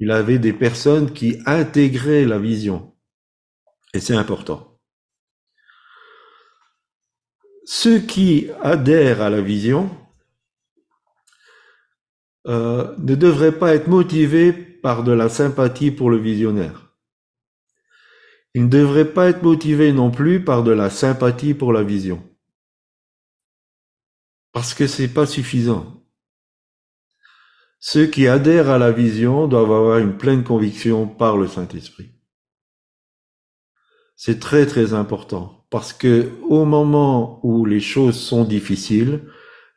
Il 0.00 0.10
avait 0.10 0.38
des 0.38 0.52
personnes 0.52 1.12
qui 1.12 1.38
intégraient 1.44 2.24
la 2.24 2.38
vision. 2.38 2.94
Et 3.94 4.00
c'est 4.00 4.14
important. 4.14 4.78
Ceux 7.64 7.98
qui 7.98 8.48
adhèrent 8.62 9.20
à 9.20 9.28
la 9.28 9.42
vision 9.42 9.90
euh, 12.46 12.94
ne 12.96 13.14
devraient 13.14 13.58
pas 13.58 13.74
être 13.74 13.88
motivés 13.88 14.52
par 14.52 15.02
de 15.04 15.12
la 15.12 15.28
sympathie 15.28 15.90
pour 15.90 16.10
le 16.10 16.16
visionnaire. 16.16 16.87
Ils 18.58 18.64
ne 18.64 18.68
devraient 18.68 19.12
pas 19.12 19.28
être 19.28 19.44
motivés 19.44 19.92
non 19.92 20.10
plus 20.10 20.42
par 20.42 20.64
de 20.64 20.72
la 20.72 20.90
sympathie 20.90 21.54
pour 21.54 21.72
la 21.72 21.84
vision. 21.84 22.20
Parce 24.52 24.74
que 24.74 24.88
c'est 24.88 25.06
pas 25.06 25.26
suffisant. 25.26 26.02
Ceux 27.78 28.06
qui 28.06 28.26
adhèrent 28.26 28.68
à 28.68 28.78
la 28.78 28.90
vision 28.90 29.46
doivent 29.46 29.70
avoir 29.70 29.98
une 29.98 30.16
pleine 30.16 30.42
conviction 30.42 31.06
par 31.06 31.36
le 31.36 31.46
Saint-Esprit. 31.46 32.10
C'est 34.16 34.40
très 34.40 34.66
très 34.66 34.92
important 34.92 35.64
parce 35.70 35.92
que 35.92 36.32
au 36.42 36.64
moment 36.64 37.38
où 37.44 37.64
les 37.64 37.78
choses 37.78 38.18
sont 38.18 38.42
difficiles, 38.42 39.22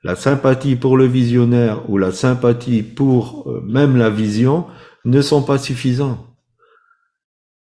la 0.02 0.16
sympathie 0.16 0.76
pour 0.76 0.98
le 0.98 1.06
visionnaire 1.06 1.88
ou 1.88 2.00
la 2.00 2.12
sympathie 2.12 2.82
pour 2.82 3.48
euh, 3.48 3.62
même 3.62 3.96
la 3.96 4.10
vision 4.10 4.66
ne 5.06 5.22
sont 5.22 5.44
pas 5.44 5.60
suffisants. 5.60 6.31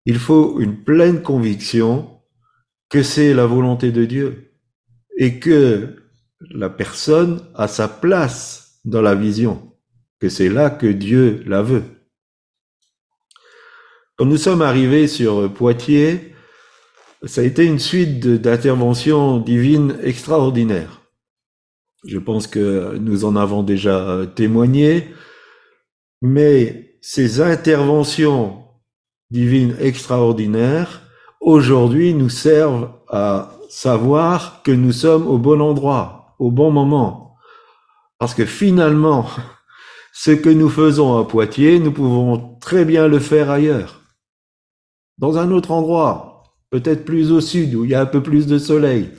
Il 0.05 0.19
faut 0.19 0.59
une 0.59 0.83
pleine 0.83 1.21
conviction 1.21 2.19
que 2.89 3.03
c'est 3.03 3.33
la 3.33 3.45
volonté 3.45 3.91
de 3.91 4.05
Dieu 4.05 4.53
et 5.17 5.39
que 5.39 5.95
la 6.51 6.69
personne 6.69 7.41
a 7.55 7.67
sa 7.67 7.87
place 7.87 8.79
dans 8.85 9.01
la 9.01 9.15
vision, 9.15 9.73
que 10.19 10.29
c'est 10.29 10.49
là 10.49 10.69
que 10.69 10.87
Dieu 10.87 11.43
la 11.47 11.61
veut. 11.61 11.83
Quand 14.17 14.25
nous 14.25 14.37
sommes 14.37 14.61
arrivés 14.61 15.07
sur 15.07 15.51
Poitiers, 15.53 16.35
ça 17.23 17.41
a 17.41 17.45
été 17.45 17.65
une 17.65 17.79
suite 17.79 18.27
d'interventions 18.27 19.39
divines 19.39 19.97
extraordinaires. 20.03 21.01
Je 22.05 22.19
pense 22.19 22.47
que 22.47 22.97
nous 22.97 23.23
en 23.23 23.37
avons 23.37 23.63
déjà 23.63 24.27
témoigné, 24.35 25.07
mais 26.21 26.97
ces 27.01 27.39
interventions 27.39 28.62
divines 29.33 29.75
extraordinaires, 29.79 31.01
aujourd'hui, 31.41 32.13
nous 32.13 32.29
servent 32.29 32.91
à 33.09 33.51
savoir 33.67 34.61
que 34.61 34.71
nous 34.71 34.91
sommes 34.91 35.27
au 35.27 35.39
bon 35.39 35.59
endroit, 35.59 36.35
au 36.37 36.51
bon 36.51 36.69
moment. 36.69 37.35
Parce 38.19 38.35
que 38.35 38.45
finalement, 38.45 39.25
ce 40.13 40.31
que 40.31 40.49
nous 40.49 40.69
faisons 40.69 41.17
à 41.17 41.27
Poitiers, 41.27 41.79
nous 41.79 41.91
pouvons 41.91 42.57
très 42.59 42.85
bien 42.85 43.07
le 43.07 43.17
faire 43.17 43.49
ailleurs, 43.49 44.01
dans 45.17 45.39
un 45.39 45.49
autre 45.49 45.71
endroit, 45.71 46.43
peut-être 46.69 47.03
plus 47.03 47.31
au 47.31 47.41
sud 47.41 47.73
où 47.73 47.85
il 47.85 47.89
y 47.91 47.95
a 47.95 48.01
un 48.01 48.05
peu 48.05 48.21
plus 48.21 48.45
de 48.45 48.59
soleil, 48.59 49.09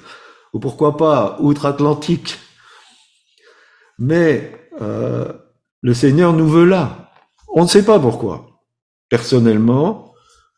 ou 0.52 0.60
pourquoi 0.60 0.96
pas 0.96 1.36
outre-Atlantique. 1.40 2.38
Mais 3.98 4.52
euh, 4.80 5.32
le 5.82 5.92
Seigneur 5.92 6.32
nous 6.32 6.48
veut 6.48 6.66
là. 6.66 7.10
On 7.48 7.62
ne 7.62 7.68
sait 7.68 7.84
pas 7.84 7.98
pourquoi. 7.98 8.46
Personnellement, 9.08 10.03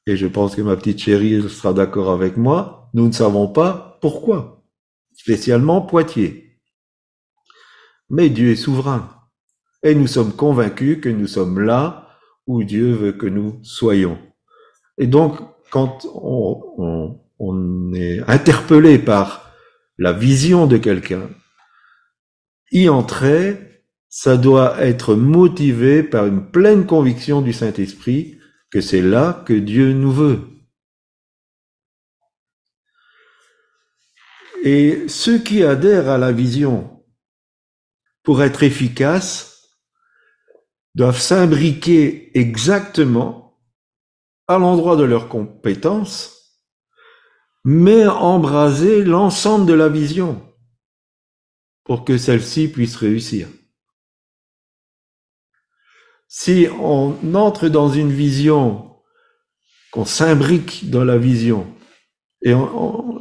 et 0.06 0.16
je 0.16 0.26
pense 0.26 0.54
que 0.54 0.62
ma 0.62 0.76
petite 0.76 1.00
chérie 1.00 1.42
sera 1.48 1.72
d'accord 1.72 2.10
avec 2.10 2.36
moi, 2.36 2.90
nous 2.94 3.08
ne 3.08 3.12
savons 3.12 3.48
pas 3.48 3.98
pourquoi. 4.00 4.64
Spécialement 5.14 5.80
Poitiers. 5.80 6.60
Mais 8.08 8.28
Dieu 8.28 8.52
est 8.52 8.56
souverain. 8.56 9.10
Et 9.82 9.94
nous 9.94 10.06
sommes 10.06 10.32
convaincus 10.32 11.00
que 11.00 11.08
nous 11.08 11.26
sommes 11.26 11.58
là 11.58 12.08
où 12.46 12.62
Dieu 12.62 12.92
veut 12.92 13.12
que 13.12 13.26
nous 13.26 13.58
soyons. 13.62 14.18
Et 14.98 15.06
donc, 15.06 15.38
quand 15.70 16.06
on, 16.14 17.20
est 17.94 18.20
interpellé 18.28 18.98
par 18.98 19.50
la 19.98 20.12
vision 20.12 20.66
de 20.66 20.76
quelqu'un, 20.76 21.28
y 22.70 22.88
entrer, 22.88 23.82
ça 24.08 24.36
doit 24.36 24.80
être 24.80 25.14
motivé 25.14 26.02
par 26.02 26.26
une 26.26 26.50
pleine 26.50 26.86
conviction 26.86 27.42
du 27.42 27.52
Saint-Esprit 27.52 28.35
que 28.76 28.82
c'est 28.82 29.00
là 29.00 29.42
que 29.46 29.54
Dieu 29.54 29.94
nous 29.94 30.12
veut. 30.12 30.42
Et 34.64 35.08
ceux 35.08 35.38
qui 35.38 35.62
adhèrent 35.62 36.10
à 36.10 36.18
la 36.18 36.30
vision 36.30 37.02
pour 38.22 38.42
être 38.42 38.62
efficaces 38.62 39.70
doivent 40.94 41.18
s'imbriquer 41.18 42.38
exactement 42.38 43.58
à 44.46 44.58
l'endroit 44.58 44.96
de 44.96 45.04
leurs 45.04 45.30
compétences, 45.30 46.60
mais 47.64 48.06
embraser 48.06 49.04
l'ensemble 49.04 49.64
de 49.64 49.72
la 49.72 49.88
vision 49.88 50.54
pour 51.82 52.04
que 52.04 52.18
celle-ci 52.18 52.68
puisse 52.68 52.96
réussir. 52.96 53.48
Si 56.28 56.66
on 56.80 57.16
entre 57.34 57.68
dans 57.68 57.88
une 57.88 58.12
vision, 58.12 58.96
qu'on 59.92 60.04
s'imbrique 60.04 60.90
dans 60.90 61.04
la 61.04 61.18
vision, 61.18 61.66
et 62.42 62.52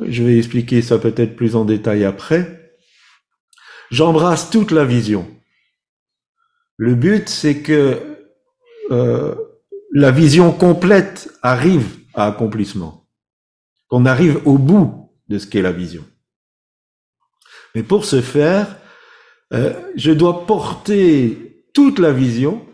je 0.08 0.24
vais 0.24 0.38
expliquer 0.38 0.82
ça 0.82 1.00
peut-être 1.00 1.36
plus 1.36 1.56
en 1.56 1.66
détail 1.66 2.04
après, 2.04 2.78
j'embrasse 3.92 4.50
toute 4.50 4.72
la 4.72 4.86
vision. 4.86 5.28
Le 6.78 6.96
but, 6.96 7.30
c'est 7.30 7.62
que 7.62 8.18
euh, 8.92 9.36
la 9.94 10.12
vision 10.12 10.52
complète 10.52 11.32
arrive 11.42 11.88
à 12.14 12.28
accomplissement, 12.28 13.08
qu'on 13.88 14.06
arrive 14.06 14.42
au 14.46 14.58
bout 14.58 15.12
de 15.30 15.38
ce 15.40 15.48
qu'est 15.48 15.62
la 15.62 15.72
vision. 15.72 16.06
Mais 17.74 17.84
pour 17.84 18.06
ce 18.06 18.22
faire, 18.22 18.78
euh, 19.54 19.74
je 19.96 20.12
dois 20.12 20.46
porter 20.46 21.66
toute 21.74 22.00
la 22.00 22.12
vision, 22.12 22.66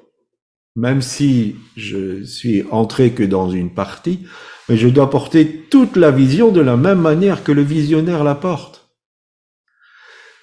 même 0.75 1.01
si 1.01 1.55
je 1.75 2.23
suis 2.23 2.63
entré 2.71 3.11
que 3.11 3.23
dans 3.23 3.49
une 3.49 3.73
partie, 3.73 4.25
mais 4.69 4.77
je 4.77 4.87
dois 4.87 5.09
porter 5.09 5.65
toute 5.69 5.95
la 5.95 6.11
vision 6.11 6.51
de 6.51 6.61
la 6.61 6.77
même 6.77 7.01
manière 7.01 7.43
que 7.43 7.51
le 7.51 7.61
visionnaire 7.61 8.23
la 8.23 8.35
porte. 8.35 8.89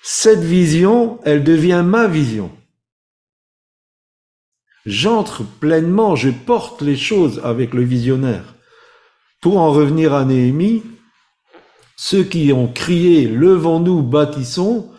Cette 0.02 0.40
vision, 0.40 1.18
elle 1.24 1.44
devient 1.44 1.82
ma 1.84 2.06
vision 2.06 2.50
j'entre 4.88 5.44
pleinement, 5.44 6.16
je 6.16 6.30
porte 6.30 6.80
les 6.80 6.96
choses 6.96 7.40
avec 7.44 7.74
le 7.74 7.82
visionnaire. 7.82 8.54
pour 9.40 9.58
en 9.58 9.70
revenir 9.70 10.14
à 10.14 10.24
Néhémie, 10.24 10.82
ceux 11.96 12.24
qui 12.24 12.52
ont 12.52 12.66
crié 12.66 13.28
Levons-nous, 13.28 14.02
bâtissons, 14.02 14.90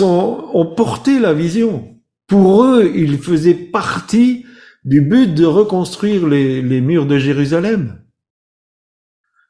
ont 0.00 0.74
porté 0.74 1.18
la 1.18 1.34
vision. 1.34 1.95
Pour 2.26 2.64
eux, 2.64 2.92
ils 2.94 3.18
faisaient 3.18 3.54
partie 3.54 4.44
du 4.84 5.00
but 5.00 5.34
de 5.34 5.44
reconstruire 5.44 6.26
les, 6.26 6.80
murs 6.80 7.06
de 7.06 7.18
Jérusalem. 7.18 8.00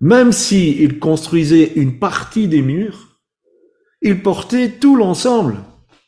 Même 0.00 0.33
s'ils 0.33 0.99
construisaient 0.99 1.73
une 1.76 1.99
partie 1.99 2.49
des 2.49 2.62
murs, 2.62 3.21
ils 4.02 4.23
portaient 4.23 4.71
tout 4.71 4.97
l'ensemble. 4.97 5.56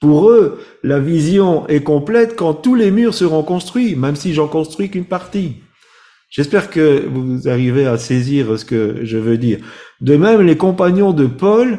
Pour 0.00 0.30
eux, 0.30 0.60
la 0.82 1.00
vision 1.00 1.66
est 1.68 1.82
complète 1.82 2.36
quand 2.36 2.54
tous 2.54 2.74
les 2.74 2.90
murs 2.90 3.14
seront 3.14 3.42
construits, 3.42 3.96
même 3.96 4.14
si 4.14 4.34
j'en 4.34 4.46
construis 4.46 4.90
qu'une 4.90 5.06
partie. 5.06 5.56
J'espère 6.30 6.70
que 6.70 7.06
vous 7.06 7.48
arrivez 7.48 7.86
à 7.86 7.96
saisir 7.96 8.58
ce 8.58 8.64
que 8.64 9.04
je 9.04 9.16
veux 9.16 9.38
dire. 9.38 9.58
De 10.00 10.16
même, 10.16 10.42
les 10.42 10.58
compagnons 10.58 11.12
de 11.12 11.26
Paul 11.26 11.78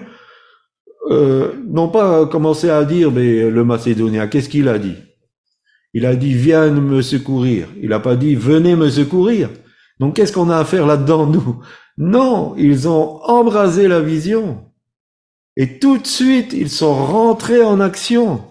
euh, 1.09 1.53
n'ont 1.67 1.89
pas 1.89 2.25
commencé 2.27 2.69
à 2.69 2.85
dire, 2.85 3.11
mais 3.11 3.49
le 3.49 3.63
Macédonien, 3.63 4.27
qu'est-ce 4.27 4.49
qu'il 4.49 4.67
a 4.67 4.77
dit? 4.77 4.95
Il 5.93 6.05
a 6.05 6.15
dit, 6.15 6.33
viens 6.33 6.69
me 6.69 7.01
secourir. 7.01 7.67
Il 7.81 7.89
n'a 7.89 7.99
pas 7.99 8.15
dit, 8.15 8.35
venez 8.35 8.75
me 8.75 8.89
secourir. 8.89 9.49
Donc 9.99 10.15
qu'est-ce 10.15 10.31
qu'on 10.31 10.49
a 10.49 10.57
à 10.57 10.65
faire 10.65 10.85
là-dedans, 10.85 11.25
nous? 11.25 11.59
Non, 11.97 12.55
ils 12.57 12.87
ont 12.87 13.21
embrasé 13.23 13.87
la 13.87 13.99
vision. 13.99 14.65
Et 15.57 15.79
tout 15.79 15.97
de 15.97 16.07
suite, 16.07 16.53
ils 16.53 16.69
sont 16.69 16.93
rentrés 16.93 17.61
en 17.61 17.81
action. 17.81 18.41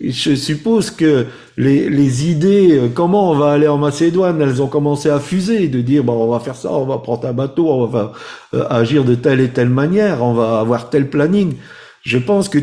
Je 0.00 0.34
suppose 0.34 0.90
que 0.90 1.26
les, 1.58 2.30
idées, 2.30 2.78
euh, 2.78 2.88
comment 2.88 3.30
on 3.30 3.34
va 3.34 3.52
aller 3.52 3.68
en 3.68 3.76
Macédoine, 3.76 4.40
elles 4.40 4.62
ont 4.62 4.66
commencé 4.66 5.10
à 5.10 5.20
fuser, 5.20 5.68
de 5.68 5.82
dire, 5.82 6.02
bon, 6.04 6.14
on 6.14 6.30
va 6.30 6.40
faire 6.40 6.56
ça, 6.56 6.72
on 6.72 6.86
va 6.86 6.98
prendre 6.98 7.28
un 7.28 7.34
bateau, 7.34 7.68
on 7.68 7.84
va 7.84 8.12
euh, 8.54 8.64
agir 8.70 9.04
de 9.04 9.14
telle 9.14 9.40
et 9.40 9.50
telle 9.50 9.68
manière, 9.68 10.22
on 10.24 10.32
va 10.32 10.58
avoir 10.58 10.88
tel 10.88 11.10
planning. 11.10 11.54
Je 12.02 12.16
pense 12.16 12.48
que 12.48 12.58
euh, 12.58 12.62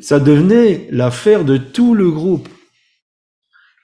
ça 0.00 0.18
devenait 0.18 0.88
l'affaire 0.90 1.44
de 1.44 1.56
tout 1.56 1.94
le 1.94 2.10
groupe. 2.10 2.48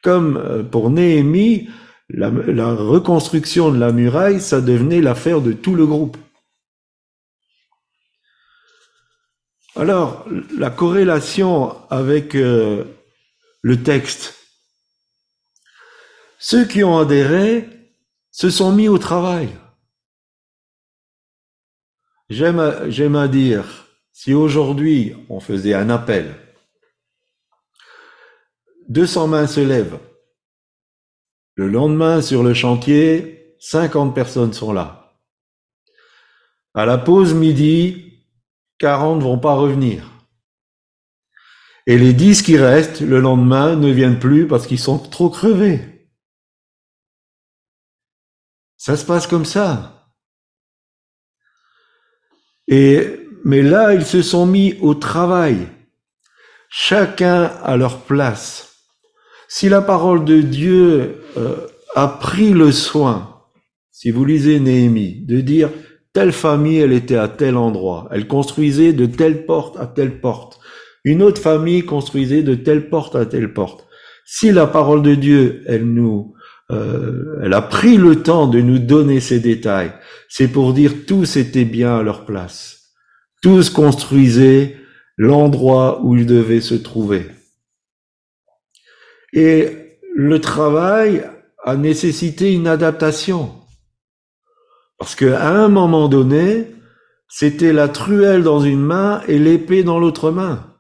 Comme 0.03 0.67
pour 0.73 0.91
Néhémie, 0.91 1.69
la 2.09 2.75
reconstruction 2.75 3.71
de 3.71 3.79
la 3.79 3.93
muraille, 3.93 4.41
ça 4.41 4.61
devenait 4.61 5.01
l'affaire 5.01 5.41
de 5.41 5.53
tout 5.53 5.77
le 5.77 5.87
groupe. 5.87 6.17
Alors, 9.75 10.27
la 10.57 10.71
corrélation 10.71 11.77
avec 11.91 12.35
euh, 12.35 12.85
le 13.63 13.83
texte. 13.83 14.35
Ceux 16.39 16.67
qui 16.67 16.85
ont 16.85 16.99
adhéré 16.99 17.69
se 18.31 18.51
sont 18.51 18.73
mis 18.73 18.89
au 18.89 18.99
travail. 18.99 19.49
J'aime 22.29 22.59
à 23.17 23.29
dire, 23.29 23.89
si 24.13 24.35
aujourd'hui 24.35 25.15
on 25.29 25.41
faisait 25.41 25.75
un 25.75 25.91
appel, 25.91 26.35
200 28.89 29.29
mains 29.29 29.47
se 29.47 29.61
lèvent. 29.61 29.99
Le 31.55 31.69
lendemain, 31.69 32.21
sur 32.21 32.43
le 32.43 32.55
chantier, 32.55 33.57
50 33.61 34.15
personnes 34.15 34.53
sont 34.53 34.73
là. 34.73 35.19
À 36.75 36.87
la 36.87 36.99
pause 36.99 37.35
midi, 37.35 38.12
40 38.83 39.19
ne 39.19 39.23
vont 39.23 39.39
pas 39.39 39.55
revenir. 39.55 40.11
Et 41.87 41.97
les 41.97 42.13
10 42.13 42.43
qui 42.43 42.59
restent, 42.59 43.01
le 43.01 43.21
lendemain, 43.21 43.77
ne 43.77 43.93
viennent 43.93 44.19
plus 44.19 44.49
parce 44.49 44.67
qu'ils 44.67 44.81
sont 44.81 44.99
trop 44.99 45.31
crevés. 45.31 46.11
Ça 48.77 48.97
se 48.97 49.05
passe 49.05 49.29
comme 49.29 49.45
ça. 49.45 50.11
Et, 52.67 53.21
mais 53.45 53.63
là, 53.63 53.95
ils 53.95 54.05
se 54.05 54.21
sont 54.21 54.47
mis 54.47 54.77
au 54.81 54.95
travail, 54.95 55.69
chacun 56.69 57.45
à 57.63 57.77
leur 57.77 58.01
place. 58.01 58.79
Si 59.47 59.69
la 59.69 59.81
parole 59.81 60.25
de 60.25 60.41
Dieu 60.41 61.25
euh, 61.37 61.69
a 61.95 62.09
pris 62.09 62.51
le 62.51 62.73
soin, 62.73 63.47
si 63.93 64.11
vous 64.11 64.25
lisez 64.25 64.59
Néhémie, 64.59 65.25
de 65.25 65.41
dire 65.41 65.71
Telle 66.13 66.33
famille, 66.33 66.79
elle 66.79 66.93
était 66.93 67.17
à 67.17 67.29
tel 67.29 67.57
endroit. 67.57 68.09
Elle 68.11 68.27
construisait 68.27 68.93
de 68.93 69.07
telle 69.07 69.47
porte 69.47 69.79
à 69.79 69.87
telle 69.87 70.21
porte. 70.21 70.61
Une 71.05 71.23
autre 71.23 71.41
famille 71.41 71.85
construisait 71.85 72.43
de 72.43 72.55
telle 72.55 72.89
porte 72.89 73.17
à 73.17 73.27
telle 73.27 73.53
porte. 73.53 73.87
Si 74.25 74.53
la 74.53 74.67
parole 74.67 75.03
de 75.03 75.15
Dieu, 75.15 75.63
elle 75.67 75.85
nous, 75.85 76.35
euh, 76.71 77.41
elle 77.43 77.55
a 77.55 77.63
pris 77.63 77.97
le 77.97 78.23
temps 78.23 78.47
de 78.47 78.61
nous 78.61 78.79
donner 78.79 79.21
ces 79.21 79.41
détails, 79.41 79.93
c'est 80.29 80.49
pour 80.49 80.73
dire 80.73 81.07
tous 81.07 81.37
étaient 81.37 81.65
bien 81.65 81.99
à 81.99 82.03
leur 82.03 82.25
place. 82.25 82.93
Tous 83.43 83.71
construisaient 83.71 84.77
l'endroit 85.17 86.01
où 86.03 86.17
ils 86.17 86.27
devaient 86.27 86.61
se 86.61 86.75
trouver. 86.75 87.27
Et 89.33 89.99
le 90.15 90.41
travail 90.41 91.25
a 91.65 91.77
nécessité 91.77 92.53
une 92.53 92.67
adaptation. 92.67 93.62
Parce 95.03 95.17
qu'à 95.17 95.49
un 95.49 95.67
moment 95.67 96.09
donné, 96.09 96.69
c'était 97.27 97.73
la 97.73 97.89
truelle 97.89 98.45
dans 98.45 98.61
une 98.61 98.83
main 98.83 99.21
et 99.27 99.37
l'épée 99.37 99.83
dans 99.83 99.99
l'autre 99.99 100.31
main. 100.31 100.77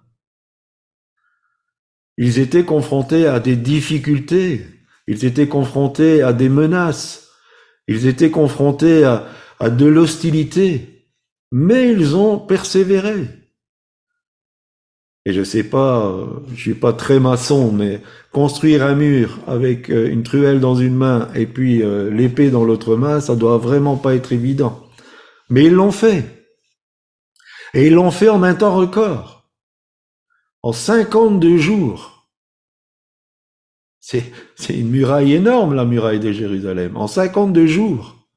Ils 2.16 2.38
étaient 2.38 2.64
confrontés 2.64 3.26
à 3.26 3.40
des 3.40 3.56
difficultés, 3.56 4.64
ils 5.08 5.24
étaient 5.24 5.48
confrontés 5.48 6.22
à 6.22 6.32
des 6.32 6.48
menaces, 6.48 7.30
ils 7.88 8.06
étaient 8.06 8.30
confrontés 8.30 9.02
à, 9.02 9.26
à 9.58 9.70
de 9.70 9.86
l'hostilité, 9.86 11.08
mais 11.50 11.90
ils 11.90 12.14
ont 12.14 12.38
persévéré. 12.38 13.26
Et 15.24 15.32
je 15.32 15.44
sais 15.44 15.62
pas, 15.62 16.12
je 16.52 16.60
suis 16.60 16.74
pas 16.74 16.92
très 16.92 17.20
maçon, 17.20 17.70
mais 17.70 18.00
construire 18.32 18.82
un 18.82 18.96
mur 18.96 19.38
avec 19.46 19.88
euh, 19.88 20.10
une 20.10 20.24
truelle 20.24 20.58
dans 20.58 20.74
une 20.74 20.96
main 20.96 21.28
et 21.34 21.46
puis 21.46 21.82
euh, 21.82 22.10
l'épée 22.10 22.50
dans 22.50 22.64
l'autre 22.64 22.96
main, 22.96 23.20
ça 23.20 23.36
doit 23.36 23.58
vraiment 23.58 23.96
pas 23.96 24.14
être 24.14 24.32
évident. 24.32 24.88
Mais 25.48 25.64
ils 25.64 25.72
l'ont 25.72 25.92
fait. 25.92 26.24
Et 27.74 27.86
ils 27.86 27.94
l'ont 27.94 28.10
fait 28.10 28.28
en 28.28 28.42
un 28.42 28.54
temps 28.54 28.74
record. 28.74 29.48
En 30.62 30.72
52 30.72 31.56
jours. 31.56 32.28
C'est, 34.00 34.32
c'est 34.56 34.76
une 34.76 34.90
muraille 34.90 35.34
énorme, 35.34 35.74
la 35.74 35.84
muraille 35.84 36.20
de 36.20 36.32
Jérusalem. 36.32 36.96
En 36.96 37.06
52 37.06 37.66
jours. 37.66 38.28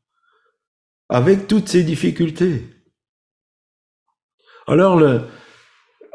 Avec 1.09 1.47
toutes 1.47 1.67
ces 1.67 1.83
difficultés. 1.83 2.63
Alors 4.67 4.97
le, 4.97 5.21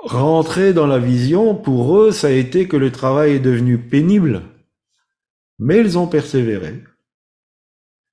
rentrer 0.03 0.73
dans 0.73 0.87
la 0.87 0.99
vision, 0.99 1.55
pour 1.55 1.99
eux, 1.99 2.11
ça 2.11 2.29
a 2.29 2.31
été 2.31 2.69
que 2.69 2.77
le 2.77 2.91
travail 2.91 3.33
est 3.33 3.41
devenu 3.41 3.79
pénible. 3.79 4.43
Mais 5.59 5.79
ils 5.79 5.99
ont 5.99 6.07
persévéré. 6.07 6.83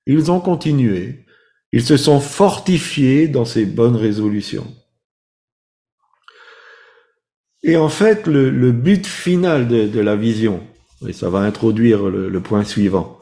Ils 0.06 0.30
ont 0.30 0.40
continué. 0.40 1.24
Ils 1.72 1.84
se 1.84 1.96
sont 1.96 2.20
fortifiés 2.20 3.28
dans 3.28 3.44
ces 3.44 3.66
bonnes 3.66 3.96
résolutions. 3.96 4.66
Et 7.62 7.76
en 7.76 7.88
fait, 7.88 8.26
le, 8.26 8.72
but 8.72 9.06
final 9.06 9.68
de, 9.68 10.00
la 10.00 10.16
vision, 10.16 10.62
et 11.06 11.12
ça 11.12 11.28
va 11.28 11.40
introduire 11.40 12.08
le, 12.08 12.40
point 12.40 12.64
suivant, 12.64 13.20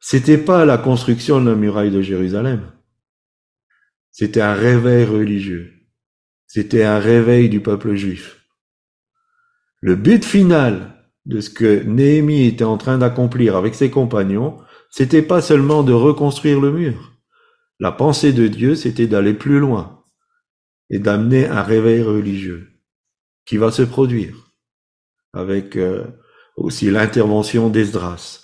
c'était 0.00 0.38
pas 0.38 0.64
la 0.64 0.78
construction 0.78 1.40
de 1.40 1.50
la 1.50 1.56
muraille 1.56 1.90
de 1.90 2.02
Jérusalem. 2.02 2.70
C'était 4.10 4.42
un 4.42 4.54
réveil 4.54 5.04
religieux. 5.04 5.72
C'était 6.54 6.84
un 6.84 6.98
réveil 6.98 7.48
du 7.48 7.60
peuple 7.60 7.94
juif. 7.94 8.46
Le 9.80 9.96
but 9.96 10.22
final 10.22 11.02
de 11.24 11.40
ce 11.40 11.48
que 11.48 11.82
Néhémie 11.82 12.44
était 12.44 12.62
en 12.62 12.76
train 12.76 12.98
d'accomplir 12.98 13.56
avec 13.56 13.74
ses 13.74 13.90
compagnons, 13.90 14.58
c'était 14.90 15.22
pas 15.22 15.40
seulement 15.40 15.82
de 15.82 15.94
reconstruire 15.94 16.60
le 16.60 16.70
mur. 16.70 17.12
La 17.80 17.90
pensée 17.90 18.34
de 18.34 18.48
Dieu, 18.48 18.74
c'était 18.74 19.06
d'aller 19.06 19.32
plus 19.32 19.60
loin 19.60 20.04
et 20.90 20.98
d'amener 20.98 21.46
un 21.46 21.62
réveil 21.62 22.02
religieux 22.02 22.68
qui 23.46 23.56
va 23.56 23.70
se 23.70 23.80
produire 23.80 24.52
avec 25.32 25.76
euh, 25.76 26.04
aussi 26.58 26.90
l'intervention 26.90 27.70
d'Esdras. 27.70 28.42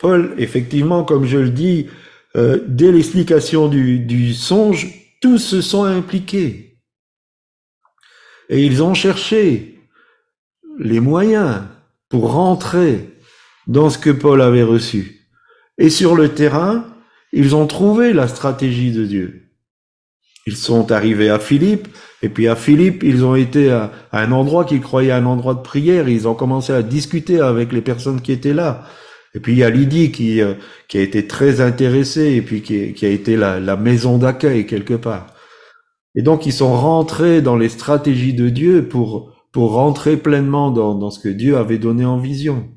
Paul, 0.00 0.34
effectivement, 0.38 1.04
comme 1.04 1.24
je 1.24 1.38
le 1.38 1.50
dis, 1.50 1.86
euh, 2.34 2.58
dès 2.66 2.90
l'explication 2.90 3.68
du, 3.68 4.00
du 4.00 4.34
songe, 4.34 5.04
tous 5.20 5.38
se 5.38 5.60
sont 5.60 5.84
impliqués. 5.84 6.78
Et 8.48 8.64
ils 8.64 8.82
ont 8.82 8.94
cherché 8.94 9.80
les 10.78 11.00
moyens 11.00 11.62
pour 12.08 12.32
rentrer 12.32 13.10
dans 13.66 13.90
ce 13.90 13.98
que 13.98 14.10
Paul 14.10 14.40
avait 14.40 14.62
reçu. 14.62 15.28
Et 15.76 15.90
sur 15.90 16.16
le 16.16 16.34
terrain, 16.34 16.86
ils 17.32 17.54
ont 17.54 17.66
trouvé 17.66 18.12
la 18.12 18.26
stratégie 18.26 18.92
de 18.92 19.04
Dieu. 19.04 19.48
Ils 20.46 20.56
sont 20.56 20.90
arrivés 20.92 21.28
à 21.28 21.38
Philippe, 21.38 21.88
et 22.22 22.30
puis 22.30 22.48
à 22.48 22.56
Philippe, 22.56 23.02
ils 23.02 23.24
ont 23.24 23.34
été 23.34 23.70
à, 23.70 23.92
un 24.12 24.32
endroit 24.32 24.64
qu'ils 24.64 24.80
croyaient 24.80 25.12
un 25.12 25.26
endroit 25.26 25.54
de 25.54 25.60
prière, 25.60 26.08
ils 26.08 26.26
ont 26.26 26.34
commencé 26.34 26.72
à 26.72 26.82
discuter 26.82 27.40
avec 27.40 27.70
les 27.70 27.82
personnes 27.82 28.22
qui 28.22 28.32
étaient 28.32 28.54
là. 28.54 28.86
Et 29.34 29.40
puis 29.40 29.52
il 29.52 29.58
y 29.58 29.64
a 29.64 29.70
Lydie 29.70 30.10
qui, 30.10 30.40
euh, 30.40 30.54
qui 30.88 30.98
a 30.98 31.02
été 31.02 31.26
très 31.26 31.60
intéressée 31.60 32.34
et 32.34 32.42
puis 32.42 32.62
qui, 32.62 32.94
qui 32.94 33.06
a 33.06 33.10
été 33.10 33.36
la, 33.36 33.60
la 33.60 33.76
maison 33.76 34.18
d'accueil 34.18 34.66
quelque 34.66 34.94
part. 34.94 35.34
Et 36.14 36.22
donc 36.22 36.46
ils 36.46 36.52
sont 36.52 36.74
rentrés 36.74 37.42
dans 37.42 37.56
les 37.56 37.68
stratégies 37.68 38.34
de 38.34 38.48
Dieu 38.48 38.88
pour, 38.88 39.32
pour 39.52 39.72
rentrer 39.72 40.16
pleinement 40.16 40.70
dans, 40.70 40.94
dans 40.94 41.10
ce 41.10 41.20
que 41.20 41.28
Dieu 41.28 41.56
avait 41.56 41.78
donné 41.78 42.04
en 42.04 42.18
vision. 42.18 42.68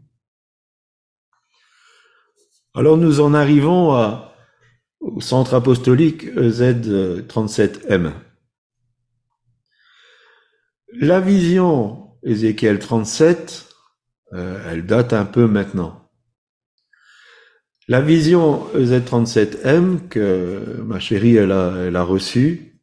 Alors 2.73 2.97
nous 2.97 3.19
en 3.19 3.33
arrivons 3.33 3.93
à, 3.93 4.33
au 4.99 5.19
centre 5.19 5.53
apostolique 5.53 6.25
EZ37M. 6.35 8.11
La 10.93 11.19
vision 11.19 12.09
Ézéchiel 12.23 12.79
37, 12.79 13.67
euh, 14.33 14.63
elle 14.69 14.85
date 14.85 15.13
un 15.13 15.25
peu 15.25 15.47
maintenant. 15.47 16.00
La 17.87 17.99
vision 17.99 18.67
EZ37M 18.75 20.07
que 20.07 20.81
ma 20.85 20.99
chérie 20.99 21.35
elle 21.35 21.51
a, 21.51 21.73
elle 21.87 21.95
a 21.95 22.03
reçue, 22.03 22.79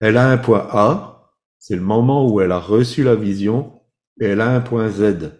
elle 0.00 0.16
a 0.16 0.28
un 0.28 0.38
point 0.38 0.66
A, 0.70 1.32
c'est 1.58 1.76
le 1.76 1.82
moment 1.82 2.28
où 2.28 2.40
elle 2.40 2.52
a 2.52 2.58
reçu 2.58 3.04
la 3.04 3.14
vision, 3.14 3.80
et 4.20 4.26
elle 4.26 4.40
a 4.40 4.50
un 4.50 4.60
point 4.60 4.90
Z. 4.90 5.32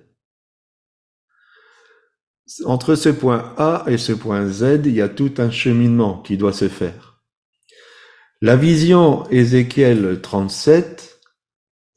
Entre 2.64 2.94
ce 2.94 3.08
point 3.08 3.54
A 3.56 3.84
et 3.88 3.98
ce 3.98 4.12
point 4.12 4.46
Z, 4.48 4.82
il 4.84 4.94
y 4.94 5.02
a 5.02 5.08
tout 5.08 5.34
un 5.38 5.50
cheminement 5.50 6.22
qui 6.22 6.36
doit 6.36 6.52
se 6.52 6.68
faire. 6.68 7.22
La 8.40 8.56
vision 8.56 9.28
Ézéchiel 9.30 10.20
37 10.20 11.20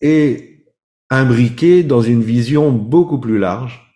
est 0.02 0.66
imbriquée 1.10 1.84
dans 1.84 2.02
une 2.02 2.24
vision 2.24 2.72
beaucoup 2.72 3.20
plus 3.20 3.38
large, 3.38 3.87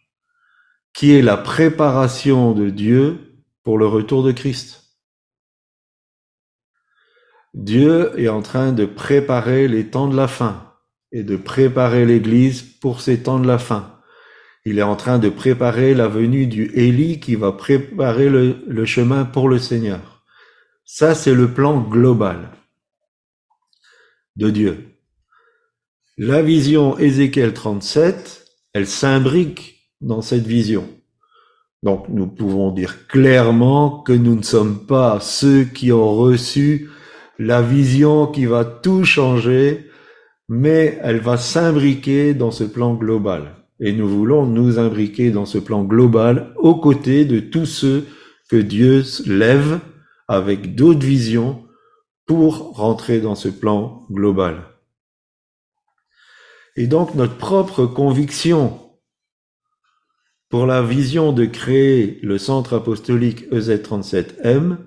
qui 0.94 1.14
est 1.14 1.22
la 1.22 1.38
préparation 1.38 2.54
de 2.54 2.70
Dieu 2.70 3.44
pour 3.64 3.78
le 3.78 3.88
retour 3.88 4.24
de 4.24 4.32
Christ. 4.32 4.82
Dieu 7.54 8.18
est 8.18 8.30
en 8.30 8.42
train 8.42 8.72
de 8.72 8.86
préparer 8.86 9.68
les 9.68 9.88
temps 9.88 10.08
de 10.08 10.16
la 10.16 10.28
fin 10.28 10.74
et 11.12 11.24
de 11.24 11.36
préparer 11.36 12.06
l'Église 12.06 12.62
pour 12.62 13.02
ces 13.02 13.24
temps 13.24 13.40
de 13.40 13.48
la 13.48 13.60
fin. 13.60 14.00
Il 14.64 14.80
est 14.80 14.84
en 14.84 14.96
train 14.96 15.20
de 15.20 15.30
préparer 15.30 15.94
la 15.94 16.08
venue 16.08 16.46
du 16.48 16.72
Élie 16.76 17.20
qui 17.20 17.36
va 17.36 17.52
préparer 17.52 18.30
le, 18.30 18.86
chemin 18.86 19.26
pour 19.26 19.50
le 19.50 19.60
Seigneur. 19.60 20.24
Ça, 20.86 21.16
c'est 21.16 21.34
le 21.34 21.52
plan 21.52 21.82
global 21.82 22.50
de 24.36 24.50
Dieu. 24.50 24.98
La 26.18 26.42
vision 26.42 26.98
Ézéchiel 26.98 27.54
37, 27.54 28.46
elle 28.74 28.88
s'imbrique 28.88 29.81
dans 30.02 30.22
cette 30.22 30.46
vision. 30.46 30.88
Donc 31.84 32.10
nous 32.10 32.28
pouvons 32.28 32.72
dire 32.72 33.08
clairement 33.08 34.02
que 34.02 34.14
nous 34.14 34.36
ne 34.36 34.44
sommes 34.44 34.86
pas 34.86 35.20
ceux 35.20 35.64
qui 35.64 35.92
ont 35.92 36.16
reçu 36.16 36.90
la 37.40 37.62
vision 37.62 38.28
qui 38.28 38.46
va 38.46 38.66
tout 38.66 39.04
changer, 39.04 39.88
mais 40.48 41.00
elle 41.02 41.20
va 41.20 41.38
s'imbriquer 41.38 42.34
dans 42.36 42.52
ce 42.52 42.64
plan 42.64 42.94
global. 42.94 43.56
Et 43.80 43.94
nous 43.94 44.08
voulons 44.08 44.46
nous 44.46 44.78
imbriquer 44.78 45.32
dans 45.32 45.46
ce 45.46 45.58
plan 45.58 45.84
global 45.84 46.54
aux 46.58 46.76
côtés 46.76 47.26
de 47.26 47.40
tous 47.40 47.66
ceux 47.66 48.06
que 48.48 48.58
Dieu 48.58 49.04
lève 49.26 49.80
avec 50.28 50.76
d'autres 50.76 51.06
visions 51.06 51.64
pour 52.28 52.76
rentrer 52.76 53.20
dans 53.20 53.34
ce 53.34 53.50
plan 53.50 54.06
global. 54.12 54.62
Et 56.76 56.86
donc 56.86 57.16
notre 57.16 57.38
propre 57.38 57.88
conviction 57.88 58.91
pour 60.52 60.68
la 60.68 60.84
vision 60.84 61.32
de 61.32 61.46
créer 61.46 62.20
le 62.22 62.38
centre 62.38 62.76
apostolique 62.76 63.50
EZ37M 63.52 64.78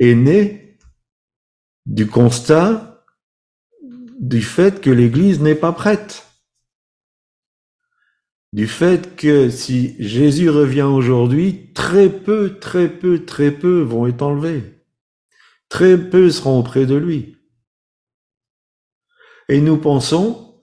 est 0.00 0.14
née 0.14 0.78
du 1.84 2.06
constat 2.06 3.04
du 4.18 4.40
fait 4.40 4.80
que 4.80 4.90
l'Église 4.90 5.40
n'est 5.40 5.56
pas 5.56 5.72
prête 5.72 6.26
du 8.52 8.66
fait 8.66 9.16
que 9.16 9.48
si 9.48 9.96
Jésus 9.98 10.50
revient 10.50 10.82
aujourd'hui, 10.82 11.72
très 11.72 12.10
peu, 12.10 12.58
très 12.58 12.88
peu, 12.88 13.24
très 13.24 13.50
peu 13.50 13.80
vont 13.80 14.06
être 14.06 14.22
enlevés. 14.22 14.84
Très 15.68 15.96
peu 15.96 16.30
seront 16.30 16.60
auprès 16.60 16.84
de 16.84 16.94
lui. 16.94 17.38
Et 19.48 19.60
nous 19.60 19.78
pensons 19.78 20.62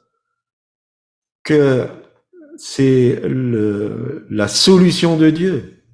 que 1.43 1.87
c'est 2.59 3.21
la 4.29 4.49
solution 4.49 5.15
de 5.15 5.29
Dieu. 5.29 5.85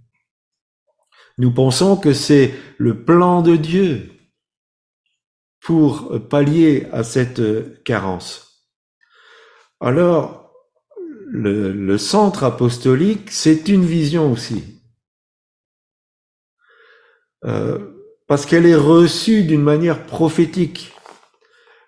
Nous 1.37 1.53
pensons 1.53 1.95
que 1.95 2.11
c'est 2.11 2.55
le 2.79 3.03
plan 3.05 3.43
de 3.43 3.55
Dieu 3.55 4.09
pour 5.61 6.27
pallier 6.27 6.87
à 6.91 7.03
cette 7.03 7.83
carence. 7.83 8.65
Alors, 9.79 10.51
le, 11.27 11.97
centre 11.99 12.43
apostolique, 12.43 13.29
c'est 13.29 13.67
une 13.67 13.85
vision 13.85 14.31
aussi. 14.31 14.81
Euh, 17.43 17.91
parce 18.27 18.47
qu'elle 18.47 18.65
est 18.65 18.73
reçue 18.75 19.43
d'une 19.43 19.61
manière 19.61 20.07
prophétique. 20.07 20.93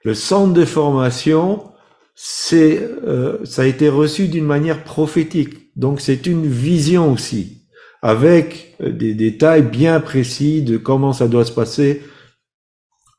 Le 0.03 0.13
centre 0.13 0.53
de 0.53 0.65
formation, 0.65 1.73
c'est, 2.19 2.81
euh, 3.05 3.45
ça 3.45 3.61
a 3.61 3.65
été 3.65 3.89
reçu 3.89 4.27
d'une 4.27 4.43
manière 4.43 4.83
prophétique. 4.83 5.77
Donc 5.77 6.01
c'est 6.01 6.25
une 6.25 6.47
vision 6.47 7.13
aussi, 7.13 7.67
avec 8.01 8.75
euh, 8.81 8.91
des 8.91 9.13
détails 9.13 9.61
bien 9.61 9.99
précis 9.99 10.63
de 10.63 10.77
comment 10.77 11.13
ça 11.13 11.27
doit 11.27 11.45
se 11.45 11.51
passer. 11.51 12.01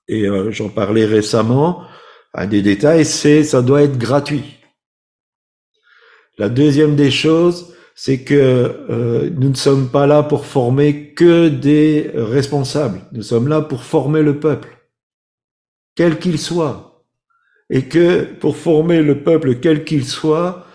Et 0.08 0.26
j'en 0.50 0.70
parlais 0.70 1.04
récemment. 1.04 1.82
Un 2.32 2.46
des 2.46 2.62
détails, 2.62 3.04
c'est 3.04 3.44
ça 3.44 3.60
doit 3.60 3.82
être 3.82 3.98
gratuit. 3.98 4.56
La 6.38 6.48
deuxième 6.48 6.96
des 6.96 7.10
choses, 7.10 7.74
c'est 7.94 8.24
que 8.24 8.34
euh, 8.34 9.28
nous 9.36 9.50
ne 9.50 9.54
sommes 9.54 9.90
pas 9.90 10.06
là 10.06 10.22
pour 10.22 10.46
former 10.46 11.12
que 11.12 11.48
des 11.48 12.10
responsables. 12.14 13.02
Nous 13.12 13.22
sommes 13.22 13.48
là 13.48 13.60
pour 13.60 13.84
former 13.84 14.22
le 14.22 14.40
peuple, 14.40 14.78
quel 15.94 16.18
qu'il 16.18 16.38
soit. 16.38 16.87
Et 17.70 17.82
que 17.82 18.24
pour 18.24 18.56
former 18.56 19.02
le 19.02 19.22
peuple, 19.22 19.56
quel 19.56 19.84
qu'il 19.84 20.04
soit, 20.04 20.66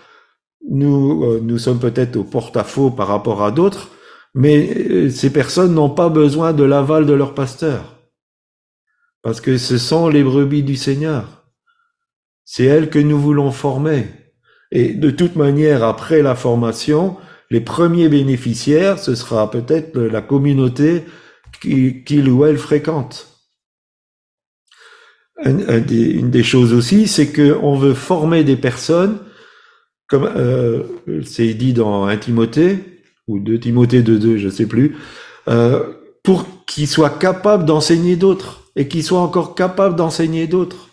nous, 0.68 1.24
euh, 1.24 1.40
nous 1.42 1.58
sommes 1.58 1.80
peut-être 1.80 2.16
au 2.16 2.24
porte-à-faux 2.24 2.90
par 2.90 3.08
rapport 3.08 3.42
à 3.42 3.50
d'autres, 3.50 3.90
mais 4.34 4.70
euh, 4.90 5.10
ces 5.10 5.32
personnes 5.32 5.74
n'ont 5.74 5.90
pas 5.90 6.08
besoin 6.08 6.52
de 6.52 6.64
l'aval 6.64 7.06
de 7.06 7.12
leur 7.12 7.34
pasteur. 7.34 7.96
Parce 9.22 9.40
que 9.40 9.56
ce 9.56 9.78
sont 9.78 10.08
les 10.08 10.22
brebis 10.22 10.62
du 10.62 10.76
Seigneur. 10.76 11.44
C'est 12.44 12.64
elles 12.64 12.90
que 12.90 12.98
nous 12.98 13.18
voulons 13.18 13.50
former. 13.50 14.06
Et 14.70 14.92
de 14.92 15.10
toute 15.10 15.36
manière, 15.36 15.82
après 15.82 16.20
la 16.20 16.34
formation, 16.34 17.16
les 17.50 17.60
premiers 17.60 18.08
bénéficiaires, 18.08 18.98
ce 18.98 19.14
sera 19.14 19.50
peut-être 19.50 19.98
la 19.98 20.20
communauté 20.20 21.04
qu'il 21.60 22.28
ou 22.28 22.44
elle 22.44 22.58
fréquente. 22.58 23.33
Une 25.42 26.30
des 26.30 26.42
choses 26.42 26.72
aussi, 26.72 27.08
c'est 27.08 27.32
qu'on 27.32 27.76
veut 27.76 27.94
former 27.94 28.44
des 28.44 28.56
personnes, 28.56 29.18
comme 30.08 30.30
euh, 30.36 30.82
c'est 31.24 31.54
dit 31.54 31.72
dans 31.72 32.04
un 32.04 32.16
Timothée, 32.16 32.78
ou 33.26 33.40
deux 33.40 33.58
Timothée 33.58 34.02
de 34.02 34.16
deux, 34.16 34.36
je 34.36 34.48
sais 34.48 34.66
plus, 34.66 34.96
euh, 35.48 35.92
pour 36.22 36.46
qu'ils 36.66 36.88
soient 36.88 37.10
capables 37.10 37.64
d'enseigner 37.64 38.16
d'autres, 38.16 38.62
et 38.76 38.88
qu'ils 38.88 39.04
soient 39.04 39.20
encore 39.20 39.54
capables 39.54 39.96
d'enseigner 39.96 40.46
d'autres 40.46 40.88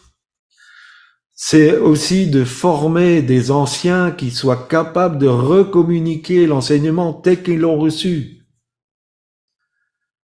c'est 1.43 1.75
aussi 1.75 2.27
de 2.27 2.43
former 2.43 3.23
des 3.23 3.49
anciens 3.49 4.11
qui 4.11 4.29
soient 4.29 4.67
capables 4.69 5.17
de 5.17 5.25
recommuniquer 5.27 6.45
l'enseignement 6.45 7.13
tel 7.13 7.41
qu'ils 7.41 7.61
l'ont 7.61 7.79
reçu. 7.79 8.40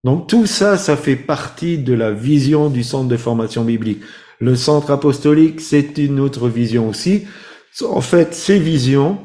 Donc 0.03 0.27
tout 0.27 0.45
ça, 0.45 0.77
ça 0.77 0.95
fait 0.95 1.15
partie 1.15 1.77
de 1.77 1.93
la 1.93 2.11
vision 2.11 2.69
du 2.69 2.83
centre 2.83 3.09
de 3.09 3.17
formation 3.17 3.65
biblique. 3.65 4.01
Le 4.39 4.55
centre 4.55 4.91
apostolique, 4.91 5.59
c'est 5.59 5.97
une 5.97 6.19
autre 6.19 6.47
vision 6.47 6.87
aussi. 6.89 7.27
En 7.81 8.01
fait, 8.01 8.33
ces 8.33 8.59
visions 8.59 9.19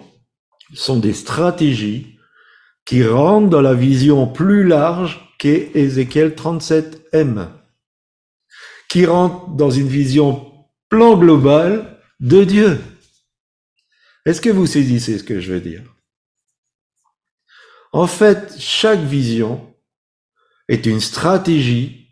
sont 0.74 0.98
des 0.98 1.12
stratégies 1.12 2.18
qui 2.84 3.04
rentrent 3.04 3.48
dans 3.48 3.62
la 3.62 3.74
vision 3.74 4.26
plus 4.26 4.64
large 4.64 5.32
qu'est 5.38 5.70
Ézéchiel 5.74 6.30
37M, 6.30 7.48
qui 8.88 9.06
rentrent 9.06 9.50
dans 9.50 9.70
une 9.70 9.88
vision 9.88 10.52
plan 10.88 11.16
global 11.16 12.00
de 12.20 12.44
Dieu. 12.44 12.80
Est-ce 14.26 14.40
que 14.40 14.50
vous 14.50 14.66
saisissez 14.66 15.18
ce 15.18 15.24
que 15.24 15.40
je 15.40 15.52
veux 15.52 15.60
dire? 15.60 15.82
En 17.92 18.06
fait, 18.06 18.56
chaque 18.58 19.00
vision 19.00 19.73
est 20.68 20.86
une 20.86 21.00
stratégie 21.00 22.04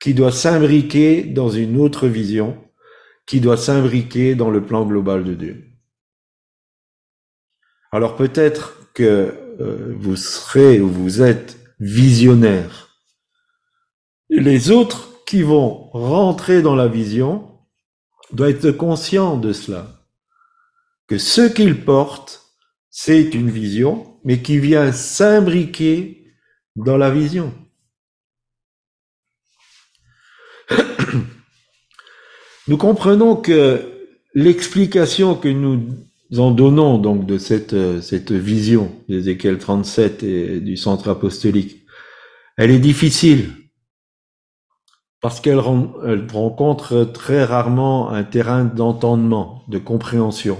qui 0.00 0.14
doit 0.14 0.32
s'imbriquer 0.32 1.24
dans 1.24 1.48
une 1.48 1.76
autre 1.78 2.06
vision, 2.06 2.56
qui 3.26 3.40
doit 3.40 3.56
s'imbriquer 3.56 4.34
dans 4.34 4.50
le 4.50 4.64
plan 4.64 4.86
global 4.86 5.24
de 5.24 5.34
Dieu. 5.34 5.64
Alors 7.90 8.16
peut-être 8.16 8.92
que 8.94 9.34
euh, 9.60 9.94
vous 9.98 10.16
serez 10.16 10.80
ou 10.80 10.88
vous 10.88 11.22
êtes 11.22 11.58
visionnaire. 11.80 12.96
les 14.30 14.70
autres 14.70 15.24
qui 15.24 15.42
vont 15.42 15.90
rentrer 15.92 16.62
dans 16.62 16.74
la 16.74 16.88
vision 16.88 17.60
doivent 18.32 18.50
être 18.50 18.70
conscients 18.72 19.36
de 19.36 19.52
cela. 19.52 19.86
Que 21.06 21.18
ce 21.18 21.42
qu'ils 21.42 21.84
portent, 21.84 22.42
c'est 22.90 23.34
une 23.34 23.50
vision, 23.50 24.18
mais 24.24 24.42
qui 24.42 24.58
vient 24.58 24.92
s'imbriquer 24.92 26.26
dans 26.76 26.96
la 26.96 27.10
vision. 27.10 27.54
Nous 32.68 32.76
comprenons 32.76 33.34
que 33.34 33.80
l'explication 34.34 35.34
que 35.34 35.48
nous 35.48 35.88
en 36.36 36.50
donnons 36.50 36.98
donc 36.98 37.24
de 37.24 37.38
cette, 37.38 38.02
cette 38.02 38.30
vision 38.30 38.92
d'Ézéchiel 39.08 39.58
37 39.58 40.22
et 40.22 40.60
du 40.60 40.76
centre 40.76 41.08
apostolique, 41.08 41.86
elle 42.58 42.70
est 42.70 42.78
difficile 42.78 43.52
parce 45.22 45.40
qu'elle 45.40 45.58
rencontre 45.60 47.04
très 47.04 47.42
rarement 47.42 48.10
un 48.10 48.22
terrain 48.22 48.64
d'entendement, 48.64 49.64
de 49.68 49.78
compréhension. 49.78 50.58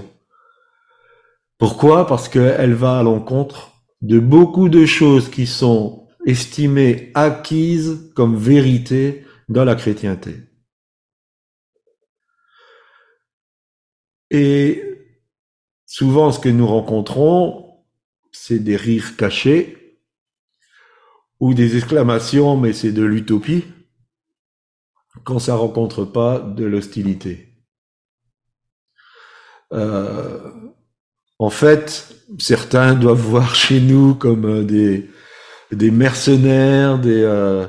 Pourquoi? 1.59 2.07
Parce 2.07 2.27
qu'elle 2.27 2.73
va 2.73 2.99
à 2.99 3.03
l'encontre 3.03 3.73
de 4.01 4.19
beaucoup 4.19 4.67
de 4.67 4.85
choses 4.85 5.29
qui 5.29 5.45
sont 5.45 6.07
estimées 6.25 7.11
acquises 7.13 8.11
comme 8.15 8.35
vérité 8.35 9.25
dans 9.47 9.63
la 9.63 9.75
chrétienté. 9.75 10.48
Et 14.31 14.83
souvent, 15.85 16.31
ce 16.31 16.39
que 16.39 16.49
nous 16.49 16.67
rencontrons, 16.67 17.69
c'est 18.31 18.59
des 18.59 18.75
rires 18.75 19.15
cachés 19.15 19.97
ou 21.39 21.53
des 21.53 21.77
exclamations, 21.77 22.57
mais 22.57 22.73
c'est 22.73 22.91
de 22.91 23.03
l'utopie, 23.03 23.63
quand 25.23 25.39
ça 25.39 25.55
rencontre 25.55 26.03
pas 26.05 26.39
de 26.39 26.65
l'hostilité. 26.65 27.49
Euh, 29.71 30.51
en 31.37 31.49
fait, 31.49 32.15
certains 32.39 32.95
doivent 32.95 33.21
voir 33.21 33.55
chez 33.55 33.79
nous 33.79 34.15
comme 34.15 34.45
euh, 34.45 35.07
des, 35.71 35.91
mercenaires, 35.91 36.99
des, 36.99 37.21
euh, 37.23 37.67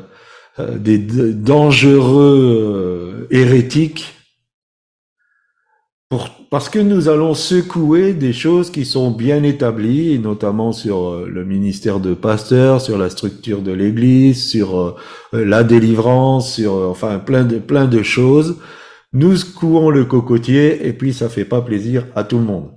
des 0.58 0.98
dangereux 1.34 3.28
hérétiques 3.30 4.19
parce 6.50 6.68
que 6.68 6.80
nous 6.80 7.08
allons 7.08 7.34
secouer 7.34 8.14
des 8.14 8.32
choses 8.32 8.70
qui 8.70 8.84
sont 8.84 9.12
bien 9.12 9.44
établies, 9.44 10.18
notamment 10.18 10.72
sur 10.72 11.08
euh, 11.08 11.28
le 11.28 11.44
ministère 11.44 12.00
de 12.00 12.14
pasteur, 12.14 12.80
sur 12.80 12.98
la 12.98 13.10
structure 13.10 13.62
de 13.62 13.70
l'Église, 13.70 14.50
sur 14.50 14.80
euh, 14.80 14.96
la 15.32 15.62
délivrance, 15.62 16.54
sur 16.54 16.74
euh, 16.74 16.88
enfin 16.88 17.20
plein 17.20 17.44
de 17.44 17.58
plein 17.58 17.86
de 17.86 18.02
choses. 18.02 18.58
Nous 19.12 19.36
secouons 19.36 19.90
le 19.90 20.04
cocotier 20.04 20.86
et 20.86 20.92
puis 20.92 21.14
ça 21.14 21.28
fait 21.28 21.44
pas 21.44 21.62
plaisir 21.62 22.06
à 22.16 22.24
tout 22.24 22.38
le 22.38 22.44
monde. 22.44 22.72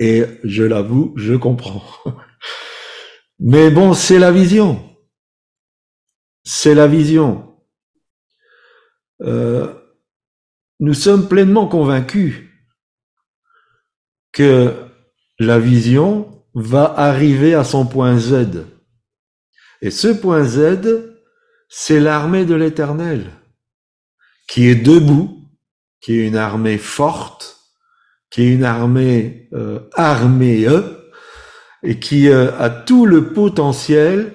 Et 0.00 0.24
je 0.42 0.64
l'avoue, 0.64 1.14
je 1.16 1.34
comprends. 1.34 1.82
Mais 3.38 3.70
bon, 3.70 3.94
c'est 3.94 4.18
la 4.18 4.32
vision. 4.32 4.80
C'est 6.42 6.74
la 6.74 6.86
vision. 6.86 7.54
Euh, 9.22 9.72
nous 10.80 10.94
sommes 10.94 11.28
pleinement 11.28 11.66
convaincus 11.66 12.42
que 14.32 14.74
la 15.38 15.58
vision 15.58 16.44
va 16.54 16.84
arriver 16.96 17.54
à 17.54 17.64
son 17.64 17.86
point 17.86 18.18
Z. 18.18 18.64
Et 19.82 19.90
ce 19.90 20.08
point 20.08 20.44
Z, 20.44 21.14
c'est 21.68 22.00
l'armée 22.00 22.44
de 22.44 22.54
l'Éternel, 22.54 23.30
qui 24.48 24.66
est 24.66 24.74
debout, 24.74 25.44
qui 26.00 26.18
est 26.18 26.26
une 26.26 26.36
armée 26.36 26.78
forte, 26.78 27.58
qui 28.30 28.42
est 28.42 28.54
une 28.54 28.64
armée 28.64 29.48
euh, 29.52 29.80
armée, 29.94 30.66
et 31.82 31.98
qui 31.98 32.28
euh, 32.28 32.56
a 32.58 32.70
tout 32.70 33.06
le 33.06 33.32
potentiel 33.32 34.34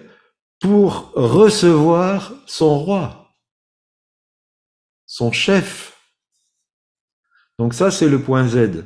pour 0.60 1.12
recevoir 1.14 2.34
son 2.46 2.78
roi, 2.80 3.36
son 5.06 5.32
chef, 5.32 5.91
donc 7.62 7.76
ça, 7.76 7.92
c'est 7.92 8.10
le 8.10 8.20
point 8.20 8.48
Z. 8.48 8.86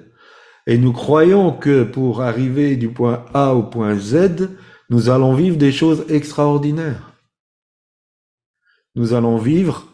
Et 0.67 0.77
nous 0.77 0.91
croyons 0.91 1.53
que 1.53 1.83
pour 1.83 2.21
arriver 2.21 2.75
du 2.75 2.89
point 2.89 3.23
A 3.33 3.55
au 3.55 3.63
point 3.63 3.95
Z, 3.97 4.49
nous 4.89 5.09
allons 5.09 5.33
vivre 5.33 5.55
des 5.55 5.71
choses 5.71 6.03
extraordinaires. 6.09 7.13
Nous 8.95 9.13
allons 9.13 9.37
vivre 9.37 9.85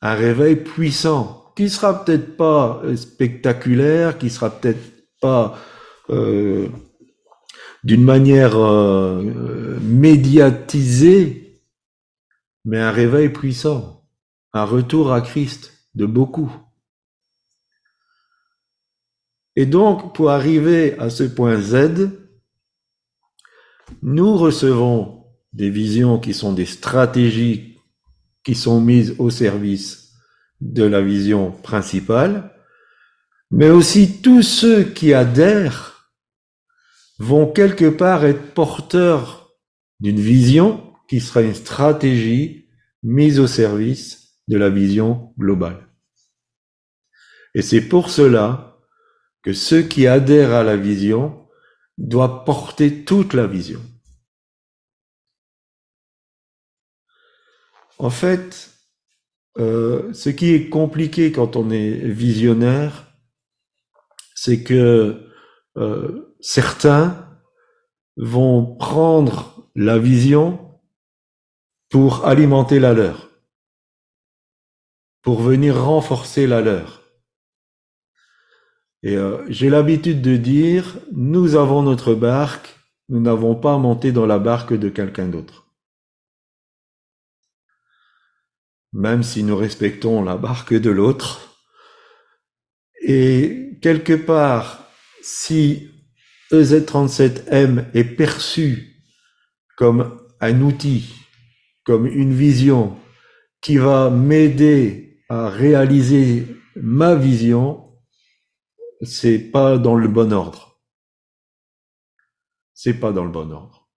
un 0.00 0.14
réveil 0.14 0.56
puissant, 0.56 1.52
qui 1.56 1.68
sera 1.68 2.06
peut-être 2.06 2.38
pas 2.38 2.80
euh, 2.84 2.96
spectaculaire, 2.96 4.16
qui 4.16 4.30
sera 4.30 4.48
peut-être 4.48 4.80
pas 5.20 5.58
euh, 6.08 6.68
d'une 7.84 8.02
manière 8.02 8.56
euh, 8.56 9.78
médiatisée, 9.82 11.60
mais 12.64 12.78
un 12.78 12.92
réveil 12.92 13.28
puissant, 13.28 14.06
un 14.54 14.64
retour 14.64 15.12
à 15.12 15.20
Christ 15.20 15.74
de 15.94 16.06
beaucoup. 16.06 16.50
Et 19.56 19.66
donc, 19.66 20.14
pour 20.14 20.30
arriver 20.30 20.98
à 20.98 21.10
ce 21.10 21.24
point 21.24 21.60
Z, 21.60 22.10
nous 24.02 24.36
recevons 24.36 25.26
des 25.52 25.70
visions 25.70 26.18
qui 26.18 26.32
sont 26.32 26.52
des 26.52 26.64
stratégies 26.64 27.78
qui 28.44 28.54
sont 28.54 28.80
mises 28.80 29.14
au 29.18 29.30
service 29.30 30.14
de 30.60 30.84
la 30.84 31.02
vision 31.02 31.50
principale, 31.50 32.50
mais 33.50 33.70
aussi 33.70 34.22
tous 34.22 34.42
ceux 34.42 34.84
qui 34.84 35.12
adhèrent 35.12 36.10
vont 37.18 37.46
quelque 37.46 37.88
part 37.88 38.24
être 38.24 38.54
porteurs 38.54 39.54
d'une 40.00 40.20
vision 40.20 40.94
qui 41.08 41.20
sera 41.20 41.42
une 41.42 41.54
stratégie 41.54 42.68
mise 43.02 43.38
au 43.38 43.46
service 43.46 44.38
de 44.48 44.56
la 44.56 44.70
vision 44.70 45.32
globale. 45.38 45.88
Et 47.54 47.62
c'est 47.62 47.82
pour 47.82 48.10
cela 48.10 48.71
que 49.42 49.52
ceux 49.52 49.82
qui 49.82 50.06
adhèrent 50.06 50.52
à 50.52 50.62
la 50.62 50.76
vision 50.76 51.46
doivent 51.98 52.44
porter 52.44 53.04
toute 53.04 53.34
la 53.34 53.46
vision. 53.46 53.80
En 57.98 58.10
fait, 58.10 58.70
euh, 59.58 60.12
ce 60.12 60.30
qui 60.30 60.54
est 60.54 60.68
compliqué 60.68 61.30
quand 61.30 61.56
on 61.56 61.70
est 61.70 62.08
visionnaire, 62.08 63.12
c'est 64.34 64.64
que 64.64 65.28
euh, 65.76 66.34
certains 66.40 67.28
vont 68.16 68.76
prendre 68.76 69.70
la 69.74 69.98
vision 69.98 70.80
pour 71.90 72.26
alimenter 72.26 72.80
la 72.80 72.92
leur, 72.92 73.30
pour 75.22 75.42
venir 75.42 75.80
renforcer 75.80 76.46
la 76.46 76.60
leur. 76.60 77.01
Et 79.02 79.16
euh, 79.16 79.44
j'ai 79.48 79.68
l'habitude 79.68 80.22
de 80.22 80.36
dire, 80.36 80.98
nous 81.12 81.56
avons 81.56 81.82
notre 81.82 82.14
barque, 82.14 82.76
nous 83.08 83.20
n'avons 83.20 83.56
pas 83.56 83.76
monté 83.76 84.12
dans 84.12 84.26
la 84.26 84.38
barque 84.38 84.74
de 84.74 84.88
quelqu'un 84.88 85.28
d'autre. 85.28 85.66
Même 88.92 89.22
si 89.22 89.42
nous 89.42 89.56
respectons 89.56 90.22
la 90.22 90.36
barque 90.36 90.74
de 90.74 90.90
l'autre. 90.90 91.58
Et 93.02 93.78
quelque 93.82 94.12
part, 94.12 94.86
si 95.22 95.90
EZ37M 96.52 97.86
est 97.94 98.04
perçu 98.04 99.04
comme 99.76 100.20
un 100.40 100.60
outil, 100.60 101.12
comme 101.84 102.06
une 102.06 102.32
vision 102.32 102.96
qui 103.60 103.78
va 103.78 104.10
m'aider 104.10 105.22
à 105.28 105.48
réaliser 105.48 106.46
ma 106.76 107.14
vision, 107.14 107.81
c'est 109.02 109.38
pas 109.38 109.78
dans 109.78 109.94
le 109.94 110.08
bon 110.08 110.32
ordre. 110.32 110.80
C'est 112.74 112.94
pas 112.94 113.12
dans 113.12 113.24
le 113.24 113.30
bon 113.30 113.50
ordre. 113.50 113.88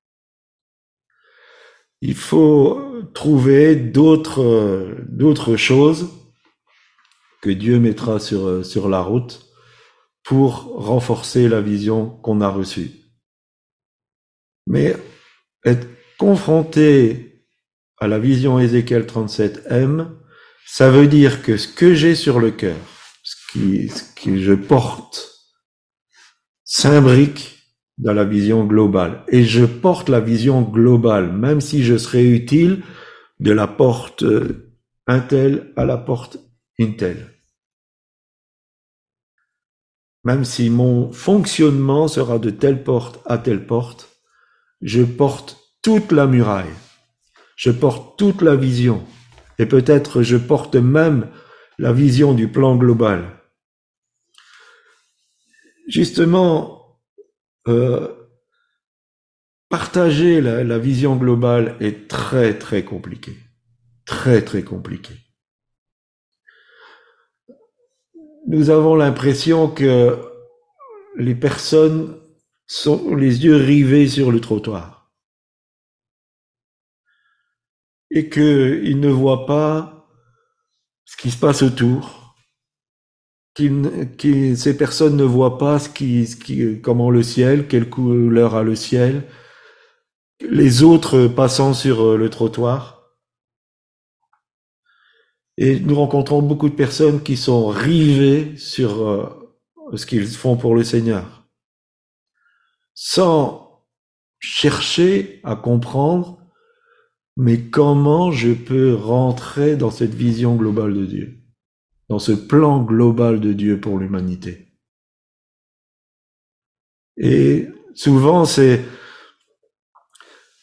Il 2.01 2.15
faut 2.15 3.03
trouver 3.13 3.75
d'autres, 3.75 4.97
d'autres 5.07 5.55
choses 5.55 6.09
que 7.41 7.49
Dieu 7.49 7.79
mettra 7.79 8.19
sur, 8.19 8.65
sur 8.65 8.89
la 8.89 9.01
route 9.01 9.47
pour 10.23 10.63
renforcer 10.75 11.47
la 11.47 11.61
vision 11.61 12.09
qu'on 12.09 12.41
a 12.41 12.49
reçue. 12.49 12.91
Mais 14.67 14.95
être 15.63 15.87
confronté 16.17 17.45
à 17.99 18.07
la 18.07 18.19
vision 18.19 18.59
Ézéchiel 18.59 19.03
37M, 19.03 20.09
ça 20.65 20.89
veut 20.89 21.07
dire 21.07 21.43
que 21.43 21.57
ce 21.57 21.67
que 21.67 21.93
j'ai 21.93 22.15
sur 22.15 22.39
le 22.39 22.51
cœur, 22.51 22.77
qui, 23.55 23.91
que 24.15 24.37
je 24.37 24.53
porte 24.53 25.31
s'imbrique 26.63 27.59
dans 27.97 28.13
la 28.13 28.25
vision 28.25 28.65
globale. 28.65 29.23
Et 29.29 29.43
je 29.43 29.65
porte 29.65 30.09
la 30.09 30.19
vision 30.19 30.61
globale, 30.61 31.31
même 31.31 31.61
si 31.61 31.83
je 31.83 31.97
serais 31.97 32.25
utile 32.25 32.83
de 33.39 33.51
la 33.51 33.67
porte 33.67 34.23
euh, 34.23 34.73
Intel 35.07 35.71
à 35.75 35.85
la 35.85 35.97
porte 35.97 36.39
Intel. 36.79 37.31
Même 40.23 40.43
si 40.43 40.69
mon 40.71 41.11
fonctionnement 41.11 42.07
sera 42.07 42.39
de 42.39 42.49
telle 42.49 42.83
porte 42.83 43.21
à 43.25 43.37
telle 43.37 43.67
porte, 43.67 44.09
je 44.81 45.03
porte 45.03 45.57
toute 45.83 46.11
la 46.11 46.25
muraille. 46.25 46.73
Je 47.55 47.69
porte 47.69 48.17
toute 48.17 48.41
la 48.41 48.55
vision. 48.55 49.05
Et 49.59 49.67
peut-être 49.67 50.23
je 50.23 50.35
porte 50.35 50.75
même 50.75 51.29
la 51.77 51.93
vision 51.93 52.33
du 52.33 52.47
plan 52.47 52.75
global. 52.75 53.35
Justement, 55.87 57.01
euh, 57.67 58.07
partager 59.69 60.41
la, 60.41 60.63
la 60.63 60.79
vision 60.79 61.15
globale 61.15 61.75
est 61.79 62.07
très 62.07 62.57
très 62.57 62.83
compliqué. 62.83 63.37
Très 64.05 64.43
très 64.43 64.63
compliqué. 64.63 65.13
Nous 68.47 68.69
avons 68.69 68.95
l'impression 68.95 69.69
que 69.69 70.19
les 71.17 71.35
personnes 71.35 72.19
sont 72.67 73.15
les 73.15 73.43
yeux 73.45 73.55
rivés 73.55 74.07
sur 74.07 74.31
le 74.31 74.39
trottoir 74.41 75.11
et 78.11 78.29
qu'ils 78.29 78.99
ne 78.99 79.09
voient 79.09 79.45
pas 79.45 80.07
ce 81.05 81.17
qui 81.17 81.31
se 81.31 81.37
passe 81.37 81.61
autour, 81.61 82.24
que 83.55 84.55
ces 84.55 84.77
personnes 84.77 85.15
ne 85.15 85.23
voient 85.23 85.57
pas 85.57 85.79
ce 85.79 85.89
qui, 85.89 86.27
ce 86.27 86.35
qui, 86.35 86.81
comment 86.81 87.09
le 87.09 87.23
ciel, 87.23 87.67
quelle 87.67 87.89
couleur 87.89 88.55
a 88.55 88.63
le 88.63 88.75
ciel, 88.75 89.23
les 90.41 90.83
autres 90.83 91.27
passant 91.27 91.73
sur 91.73 92.17
le 92.17 92.29
trottoir. 92.29 92.95
Et 95.57 95.79
nous 95.79 95.95
rencontrons 95.95 96.41
beaucoup 96.41 96.67
de 96.67 96.75
personnes 96.75 97.23
qui 97.23 97.37
sont 97.37 97.67
rivées 97.67 98.57
sur 98.57 99.07
euh, 99.07 99.55
ce 99.95 100.05
qu'ils 100.05 100.27
font 100.27 100.57
pour 100.57 100.75
le 100.75 100.83
Seigneur, 100.83 101.47
sans 102.93 103.85
chercher 104.39 105.39
à 105.43 105.55
comprendre, 105.55 106.39
mais 107.37 107.61
comment 107.61 108.31
je 108.31 108.51
peux 108.51 108.95
rentrer 108.95 109.77
dans 109.77 109.91
cette 109.91 110.13
vision 110.13 110.55
globale 110.55 110.93
de 110.93 111.05
Dieu, 111.05 111.44
dans 112.09 112.19
ce 112.19 112.31
plan 112.31 112.83
global 112.83 113.39
de 113.39 113.53
Dieu 113.53 113.79
pour 113.79 113.97
l'humanité. 113.97 114.67
Et 117.17 117.67
souvent, 117.93 118.45
c'est 118.45 118.83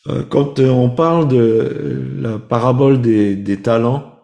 euh, 0.08 0.24
quand 0.24 0.58
on 0.58 0.90
parle 0.90 1.28
de 1.28 2.16
la 2.18 2.38
parabole 2.38 3.00
des, 3.00 3.62
talents, 3.62 4.18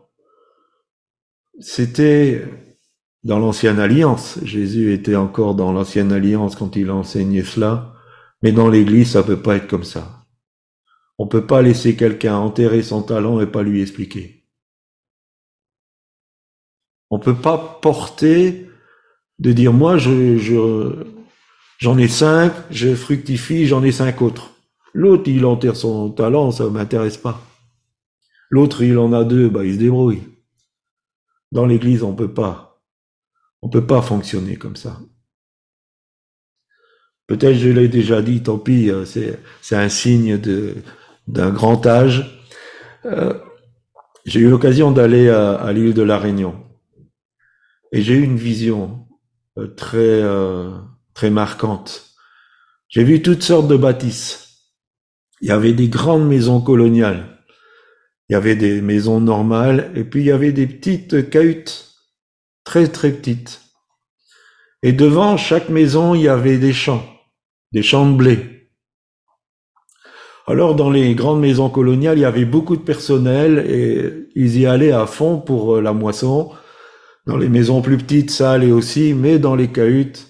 c'était 1.61 2.47
dans 3.25 3.39
l'ancienne 3.39 3.79
alliance. 3.79 4.39
Jésus 4.43 4.93
était 4.93 5.17
encore 5.17 5.55
dans 5.55 5.73
l'ancienne 5.73 6.13
alliance 6.13 6.57
quand 6.57 6.77
il 6.77 6.91
enseignait 6.91 7.45
cela. 7.45 7.95
Mais 8.43 8.53
dans 8.53 8.69
l'église, 8.69 9.13
ça 9.13 9.23
peut 9.23 9.41
pas 9.41 9.57
être 9.57 9.69
comme 9.69 9.85
ça. 9.85 10.25
On 11.19 11.27
peut 11.27 11.47
pas 11.47 11.63
laisser 11.63 11.97
quelqu'un 11.97 12.37
enterrer 12.37 12.83
son 12.83 13.03
talent 13.03 13.41
et 13.41 13.47
pas 13.47 13.63
lui 13.63 13.83
expliquer. 13.83 14.38
On 17.11 17.19
peut 17.19 17.37
pas 17.37 17.79
porter 17.81 18.69
de 19.39 19.53
dire 19.53 19.73
moi 19.73 19.99
je, 19.99 20.37
je 20.37 21.07
j'en 21.79 21.97
ai 21.97 22.09
cinq, 22.09 22.53
je 22.71 22.95
fructifie, 22.95 23.67
j'en 23.67 23.83
ai 23.83 23.93
cinq 23.93 24.23
autres. 24.23 24.53
L'autre 24.95 25.25
il 25.27 25.45
enterre 25.47 25.77
son 25.77 26.11
talent, 26.11 26.51
ça 26.51 26.69
m'intéresse 26.69 27.17
pas. 27.17 27.41
L'autre 28.51 28.83
il 28.83 28.99
en 28.99 29.13
a 29.13 29.25
deux, 29.25 29.49
bah 29.49 29.65
il 29.65 29.75
se 29.75 29.79
débrouille. 29.79 30.23
Dans 31.53 31.67
l'église, 31.67 32.03
on 32.03 32.15
peut 32.15 32.33
pas. 32.33 32.81
On 33.63 33.69
peut 33.69 33.87
pas 33.87 34.03
fonctionner 34.03 34.57
comme 34.57 34.77
ça. 34.77 34.99
Peut-être 37.27 37.57
je 37.57 37.69
l'ai 37.69 37.89
déjà 37.89 38.23
dit, 38.23 38.43
tant 38.43 38.59
pis, 38.59 38.91
euh, 38.91 39.05
c'est, 39.05 39.77
un 39.77 39.89
signe 39.89 40.41
d'un 41.27 41.51
grand 41.51 41.87
âge. 41.87 42.43
Euh, 43.05 43.35
j'ai 44.25 44.41
eu 44.41 44.49
l'occasion 44.49 44.91
d'aller 44.93 45.29
à, 45.29 45.71
l'île 45.73 45.95
de 45.95 46.03
la 46.03 46.19
Réunion. 46.19 46.55
Et 47.93 48.03
j'ai 48.03 48.15
eu 48.15 48.23
une 48.23 48.37
vision 48.37 49.07
euh, 49.59 49.67
très, 49.69 50.23
très 51.15 51.31
marquante. 51.31 52.15
J'ai 52.89 53.05
vu 53.05 53.23
toutes 53.23 53.43
sortes 53.43 53.69
de 53.69 53.77
bâtisses. 53.77 54.49
Il 55.41 55.49
y 55.49 55.53
avait 55.53 55.73
des 55.73 55.89
grandes 55.89 56.27
maisons 56.27 56.61
coloniales. 56.61 57.39
Il 58.29 58.35
y 58.35 58.37
avait 58.37 58.57
des 58.57 58.81
maisons 58.83 59.21
normales 59.21 59.91
et 59.95 60.05
puis 60.05 60.21
il 60.21 60.27
y 60.27 60.33
avait 60.33 60.53
des 60.53 60.67
petites 60.67 61.31
cahutes, 61.31 61.95
très 62.65 62.89
très 62.89 63.11
petites. 63.11 63.63
Et 64.83 64.93
devant 64.93 65.37
chaque 65.37 65.71
maison, 65.71 66.15
il 66.15 66.23
y 66.23 66.29
avait 66.29 66.59
des 66.59 66.73
champs, 66.73 67.05
des 67.73 67.83
champs 67.83 68.09
de 68.09 68.17
blé. 68.17 68.71
Alors 70.47 70.75
dans 70.75 70.91
les 70.91 71.15
grandes 71.15 71.41
maisons 71.41 71.69
coloniales, 71.69 72.19
il 72.19 72.23
y 72.23 72.27
avait 72.27 72.45
beaucoup 72.45 72.77
de 72.77 72.83
personnel 72.83 73.65
et 73.69 74.29
ils 74.35 74.59
y 74.59 74.67
allaient 74.67 74.93
à 74.93 75.07
fond 75.07 75.41
pour 75.41 75.77
euh, 75.77 75.81
la 75.83 75.93
moisson. 75.93 76.53
Dans 77.29 77.37
les 77.37 77.51
maisons 77.51 77.83
plus 77.83 77.99
petites, 77.99 78.31
ça 78.31 78.53
allait 78.53 78.73
aussi, 78.73 79.13
mais 79.13 79.39
dans 79.39 79.55
les 79.55 79.69
cahutes, 79.69 80.29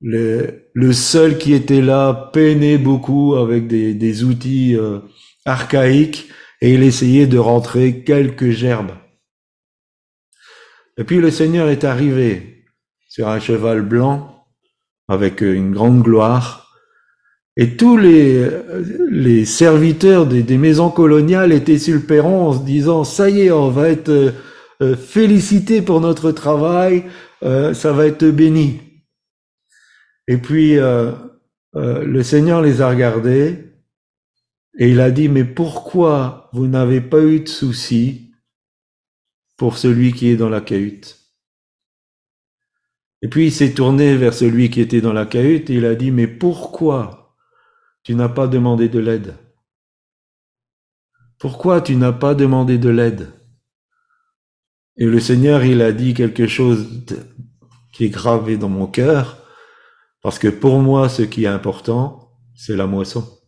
le 0.00 0.92
seul 0.92 1.36
qui 1.36 1.52
était 1.52 1.80
là 1.80 2.30
peinait 2.32 2.78
beaucoup 2.78 3.34
avec 3.34 3.66
des, 3.66 4.22
outils 4.22 4.76
euh, 4.76 5.00
archaïques 5.44 6.28
et 6.60 6.74
il 6.74 6.84
essayait 6.84 7.26
de 7.26 7.38
rentrer 7.38 8.04
quelques 8.04 8.50
gerbes. 8.50 8.92
Et 10.96 11.02
puis 11.02 11.16
le 11.16 11.32
Seigneur 11.32 11.68
est 11.70 11.82
arrivé 11.82 12.64
sur 13.08 13.26
un 13.26 13.40
cheval 13.40 13.82
blanc 13.82 14.46
avec 15.08 15.40
une 15.40 15.72
grande 15.72 16.04
gloire. 16.04 16.72
Et 17.56 17.76
tous 17.76 17.96
les, 17.96 19.44
serviteurs 19.44 20.26
des, 20.26 20.44
des 20.44 20.58
maisons 20.58 20.90
coloniales 20.90 21.50
étaient 21.50 21.80
sur 21.80 21.96
le 21.96 22.02
perron 22.02 22.50
en 22.50 22.52
se 22.52 22.64
disant, 22.64 23.02
ça 23.02 23.28
y 23.28 23.40
est, 23.40 23.50
on 23.50 23.70
va 23.70 23.88
être 23.88 24.32
euh, 24.80 24.92
euh, 24.92 24.96
félicité 24.96 25.82
pour 25.82 26.00
notre 26.00 26.32
travail, 26.32 27.04
euh, 27.42 27.74
ça 27.74 27.92
va 27.92 28.06
être 28.06 28.24
béni. 28.26 28.80
Et 30.28 30.38
puis 30.38 30.76
le 31.74 32.22
Seigneur 32.22 32.60
les 32.60 32.80
a 32.80 32.88
regardés 32.88 33.72
et 34.76 34.90
il 34.90 35.00
a 35.00 35.12
dit, 35.12 35.28
mais 35.28 35.44
pourquoi 35.44 36.50
vous 36.52 36.66
n'avez 36.66 37.00
pas 37.00 37.22
eu 37.22 37.40
de 37.40 37.48
souci 37.48 38.32
pour 39.56 39.78
celui 39.78 40.12
qui 40.12 40.28
est 40.28 40.36
dans 40.36 40.48
la 40.48 40.60
cahute? 40.60 41.16
Et 43.22 43.28
puis 43.28 43.46
il 43.46 43.52
s'est 43.52 43.72
tourné 43.72 44.16
vers 44.16 44.34
celui 44.34 44.68
qui 44.68 44.80
était 44.80 45.00
dans 45.00 45.12
la 45.12 45.26
cahute 45.26 45.70
et 45.70 45.74
il 45.74 45.84
a 45.84 45.94
dit, 45.94 46.10
mais 46.10 46.26
pourquoi 46.26 47.36
tu 48.02 48.16
n'as 48.16 48.28
pas 48.28 48.48
demandé 48.48 48.88
de 48.88 48.98
l'aide? 48.98 49.36
Pourquoi 51.38 51.80
tu 51.82 51.94
n'as 51.94 52.12
pas 52.12 52.34
demandé 52.34 52.78
de 52.78 52.88
l'aide? 52.88 53.35
Et 54.98 55.04
le 55.04 55.20
Seigneur, 55.20 55.64
il 55.64 55.82
a 55.82 55.92
dit 55.92 56.14
quelque 56.14 56.46
chose 56.46 57.04
qui 57.92 58.04
est 58.06 58.10
gravé 58.10 58.56
dans 58.56 58.68
mon 58.68 58.86
cœur, 58.86 59.46
parce 60.22 60.38
que 60.38 60.48
pour 60.48 60.78
moi, 60.80 61.08
ce 61.08 61.22
qui 61.22 61.44
est 61.44 61.48
important, 61.48 62.32
c'est 62.54 62.76
la 62.76 62.86
moisson. 62.86 63.38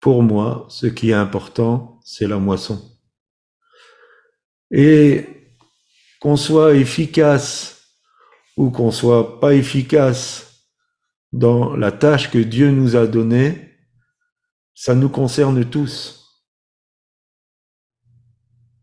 Pour 0.00 0.22
moi, 0.22 0.66
ce 0.68 0.86
qui 0.86 1.10
est 1.10 1.14
important, 1.14 1.98
c'est 2.04 2.28
la 2.28 2.38
moisson. 2.38 2.98
Et 4.70 5.26
qu'on 6.20 6.36
soit 6.36 6.74
efficace 6.74 7.94
ou 8.56 8.70
qu'on 8.70 8.90
soit 8.90 9.40
pas 9.40 9.54
efficace 9.54 10.66
dans 11.32 11.76
la 11.76 11.92
tâche 11.92 12.30
que 12.30 12.38
Dieu 12.38 12.70
nous 12.70 12.94
a 12.94 13.06
donnée, 13.06 13.74
ça 14.74 14.94
nous 14.94 15.08
concerne 15.08 15.64
tous. 15.64 16.25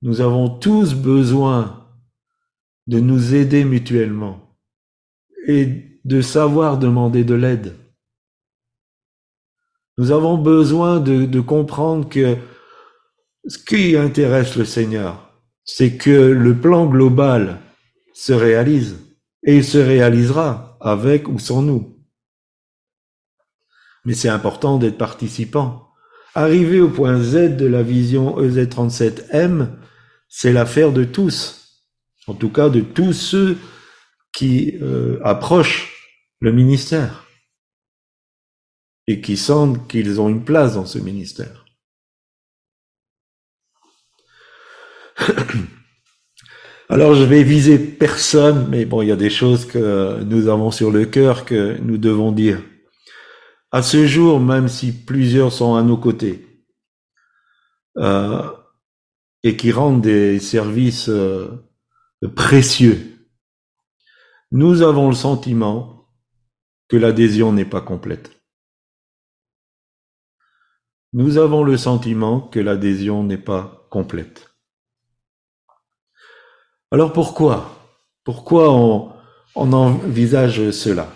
Nous 0.03 0.19
avons 0.19 0.49
tous 0.49 0.95
besoin 0.95 1.87
de 2.87 2.99
nous 2.99 3.35
aider 3.35 3.63
mutuellement 3.63 4.57
et 5.47 5.97
de 6.03 6.19
savoir 6.19 6.77
demander 6.77 7.23
de 7.23 7.35
l'aide. 7.35 7.77
Nous 9.97 10.11
avons 10.11 10.37
besoin 10.37 10.99
de, 10.99 11.39
comprendre 11.39 12.09
que 12.09 12.35
ce 13.47 13.57
qui 13.57 13.95
intéresse 13.95 14.57
le 14.57 14.65
Seigneur, 14.65 15.31
c'est 15.63 15.95
que 15.95 16.09
le 16.09 16.53
plan 16.53 16.85
global 16.85 17.61
se 18.13 18.33
réalise 18.33 18.97
et 19.43 19.55
il 19.55 19.63
se 19.63 19.77
réalisera 19.77 20.77
avec 20.81 21.29
ou 21.29 21.39
sans 21.39 21.61
nous. 21.61 21.97
Mais 24.03 24.15
c'est 24.15 24.27
important 24.27 24.79
d'être 24.79 24.97
participant. 24.97 25.87
Arriver 26.35 26.81
au 26.81 26.89
point 26.89 27.21
Z 27.21 27.55
de 27.55 27.67
la 27.67 27.83
vision 27.83 28.37
EZ37M, 28.41 29.69
c'est 30.35 30.51
l'affaire 30.51 30.91
de 30.91 31.03
tous. 31.03 31.83
En 32.25 32.33
tout 32.33 32.49
cas, 32.49 32.69
de 32.69 32.81
tous 32.81 33.13
ceux 33.13 33.55
qui 34.33 34.79
euh, 34.81 35.19
approchent 35.23 36.09
le 36.39 36.51
ministère 36.51 37.27
et 39.05 39.21
qui 39.21 39.37
sentent 39.37 39.87
qu'ils 39.87 40.19
ont 40.19 40.29
une 40.29 40.43
place 40.43 40.73
dans 40.73 40.87
ce 40.87 40.97
ministère. 40.97 41.65
Alors 46.89 47.13
je 47.13 47.23
vais 47.23 47.43
viser 47.43 47.77
personne, 47.77 48.67
mais 48.71 48.85
bon, 48.85 49.03
il 49.03 49.09
y 49.09 49.11
a 49.11 49.15
des 49.15 49.29
choses 49.29 49.67
que 49.67 50.23
nous 50.23 50.47
avons 50.47 50.71
sur 50.71 50.89
le 50.89 51.05
cœur 51.05 51.45
que 51.45 51.77
nous 51.77 51.99
devons 51.99 52.31
dire. 52.31 52.59
À 53.71 53.83
ce 53.83 54.07
jour, 54.07 54.39
même 54.39 54.67
si 54.67 54.93
plusieurs 54.93 55.53
sont 55.53 55.75
à 55.75 55.83
nos 55.83 55.97
côtés 55.97 56.43
euh, 57.97 58.49
et 59.43 59.57
qui 59.57 59.71
rendent 59.71 60.01
des 60.01 60.39
services 60.39 61.09
euh, 61.09 61.69
précieux, 62.35 63.27
nous 64.51 64.81
avons 64.81 65.09
le 65.09 65.15
sentiment 65.15 66.07
que 66.87 66.97
l'adhésion 66.97 67.51
n'est 67.51 67.65
pas 67.65 67.81
complète. 67.81 68.31
Nous 71.11 71.37
avons 71.37 71.63
le 71.63 71.77
sentiment 71.77 72.41
que 72.41 72.59
l'adhésion 72.59 73.23
n'est 73.23 73.37
pas 73.37 73.87
complète. 73.89 74.49
Alors 76.91 77.13
pourquoi? 77.13 77.79
Pourquoi 78.23 78.71
on, 78.71 79.11
envisage 79.55 80.71
cela? 80.71 81.11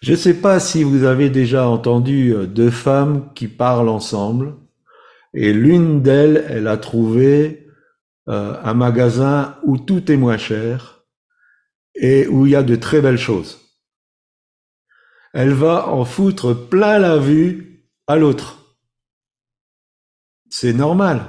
Je 0.00 0.12
ne 0.12 0.16
sais 0.16 0.40
pas 0.40 0.60
si 0.60 0.84
vous 0.84 1.04
avez 1.04 1.30
déjà 1.30 1.68
entendu 1.68 2.34
euh, 2.34 2.46
deux 2.46 2.70
femmes 2.70 3.32
qui 3.34 3.48
parlent 3.48 3.88
ensemble 3.88 4.56
et 5.34 5.52
l'une 5.52 6.02
d'elles, 6.02 6.44
elle 6.48 6.66
a 6.66 6.76
trouvé 6.76 7.68
euh, 8.28 8.56
un 8.62 8.74
magasin 8.74 9.58
où 9.62 9.78
tout 9.78 10.10
est 10.10 10.16
moins 10.16 10.38
cher 10.38 11.04
et 11.94 12.26
où 12.26 12.46
il 12.46 12.52
y 12.52 12.56
a 12.56 12.62
de 12.62 12.76
très 12.76 13.00
belles 13.00 13.18
choses. 13.18 13.60
Elle 15.32 15.52
va 15.52 15.88
en 15.88 16.04
foutre 16.04 16.52
plein 16.52 16.98
la 16.98 17.18
vue 17.18 17.88
à 18.06 18.16
l'autre. 18.16 18.76
C'est 20.50 20.74
normal. 20.74 21.22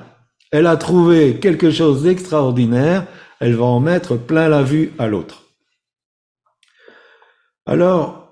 Elle 0.51 0.67
a 0.67 0.77
trouvé 0.77 1.39
quelque 1.39 1.71
chose 1.71 2.03
d'extraordinaire, 2.03 3.07
elle 3.39 3.55
va 3.55 3.65
en 3.65 3.79
mettre 3.79 4.17
plein 4.17 4.49
la 4.49 4.61
vue 4.61 4.91
à 4.99 5.07
l'autre. 5.07 5.43
Alors, 7.65 8.23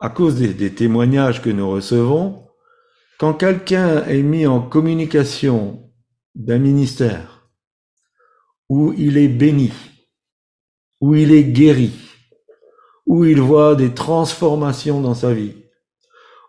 à 0.00 0.10
cause 0.10 0.36
des, 0.36 0.74
témoignages 0.74 1.42
que 1.42 1.50
nous 1.50 1.68
recevons, 1.68 2.47
quand 3.18 3.34
quelqu'un 3.34 4.04
est 4.04 4.22
mis 4.22 4.46
en 4.46 4.60
communication 4.60 5.90
d'un 6.34 6.58
ministère 6.58 7.48
où 8.68 8.92
il 8.96 9.18
est 9.18 9.28
béni, 9.28 9.72
où 11.00 11.14
il 11.14 11.32
est 11.32 11.44
guéri, 11.44 11.92
où 13.06 13.24
il 13.24 13.40
voit 13.40 13.74
des 13.74 13.92
transformations 13.92 15.00
dans 15.00 15.14
sa 15.14 15.34
vie, 15.34 15.56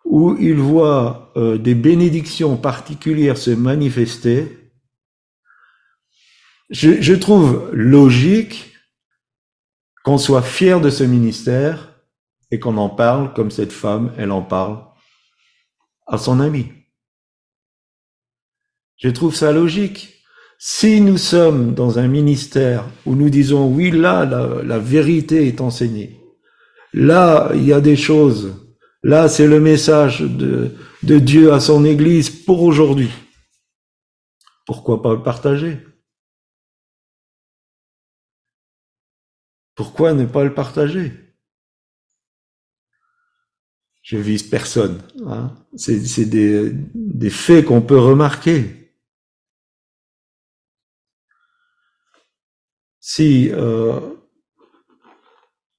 où 0.05 0.35
il 0.39 0.55
voit 0.55 1.31
euh, 1.37 1.57
des 1.57 1.75
bénédictions 1.75 2.55
particulières 2.57 3.37
se 3.37 3.51
manifester, 3.51 4.71
je, 6.69 7.01
je 7.01 7.13
trouve 7.15 7.71
logique 7.73 8.75
qu'on 10.03 10.17
soit 10.19 10.43
fier 10.43 10.81
de 10.81 10.89
ce 10.89 11.03
ministère 11.03 11.95
et 12.51 12.59
qu'on 12.59 12.77
en 12.77 12.89
parle 12.89 13.33
comme 13.33 13.49
cette 13.49 13.71
femme, 13.71 14.13
elle 14.17 14.31
en 14.31 14.43
parle 14.43 14.88
à 16.09 16.17
son 16.17 16.39
ami. 16.39 16.71
Je 18.97 19.09
trouve 19.09 19.35
ça 19.35 19.51
logique. 19.51 20.15
Si 20.57 20.99
nous 20.99 21.17
sommes 21.17 21.73
dans 21.73 21.99
un 21.99 22.07
ministère 22.07 22.85
où 23.05 23.15
nous 23.15 23.29
disons 23.29 23.73
oui, 23.73 23.91
là, 23.91 24.25
la, 24.25 24.79
vérité 24.79 25.47
est 25.47 25.61
enseignée, 25.61 26.19
là, 26.91 27.49
il 27.55 27.63
y 27.63 27.71
a 27.71 27.79
des 27.79 27.95
choses 27.95 28.53
Là, 29.03 29.29
c'est 29.29 29.47
le 29.47 29.59
message 29.59 30.21
de, 30.21 30.75
de 31.03 31.19
Dieu 31.19 31.53
à 31.53 31.59
son 31.59 31.85
Église 31.85 32.29
pour 32.29 32.63
aujourd'hui. 32.63 33.09
Pourquoi 34.65 35.01
pas 35.01 35.13
le 35.13 35.23
partager? 35.23 35.79
Pourquoi 39.75 40.13
ne 40.13 40.25
pas 40.25 40.43
le 40.43 40.53
partager? 40.53 41.13
Je 44.09 44.17
vise 44.17 44.41
personne. 44.41 45.03
Hein. 45.27 45.53
C'est 45.75 46.25
des, 46.25 47.29
faits 47.29 47.65
qu'on 47.65 47.83
peut 47.83 47.99
remarquer. 47.99 48.91
Si, 52.99 53.51
euh, 53.51 53.99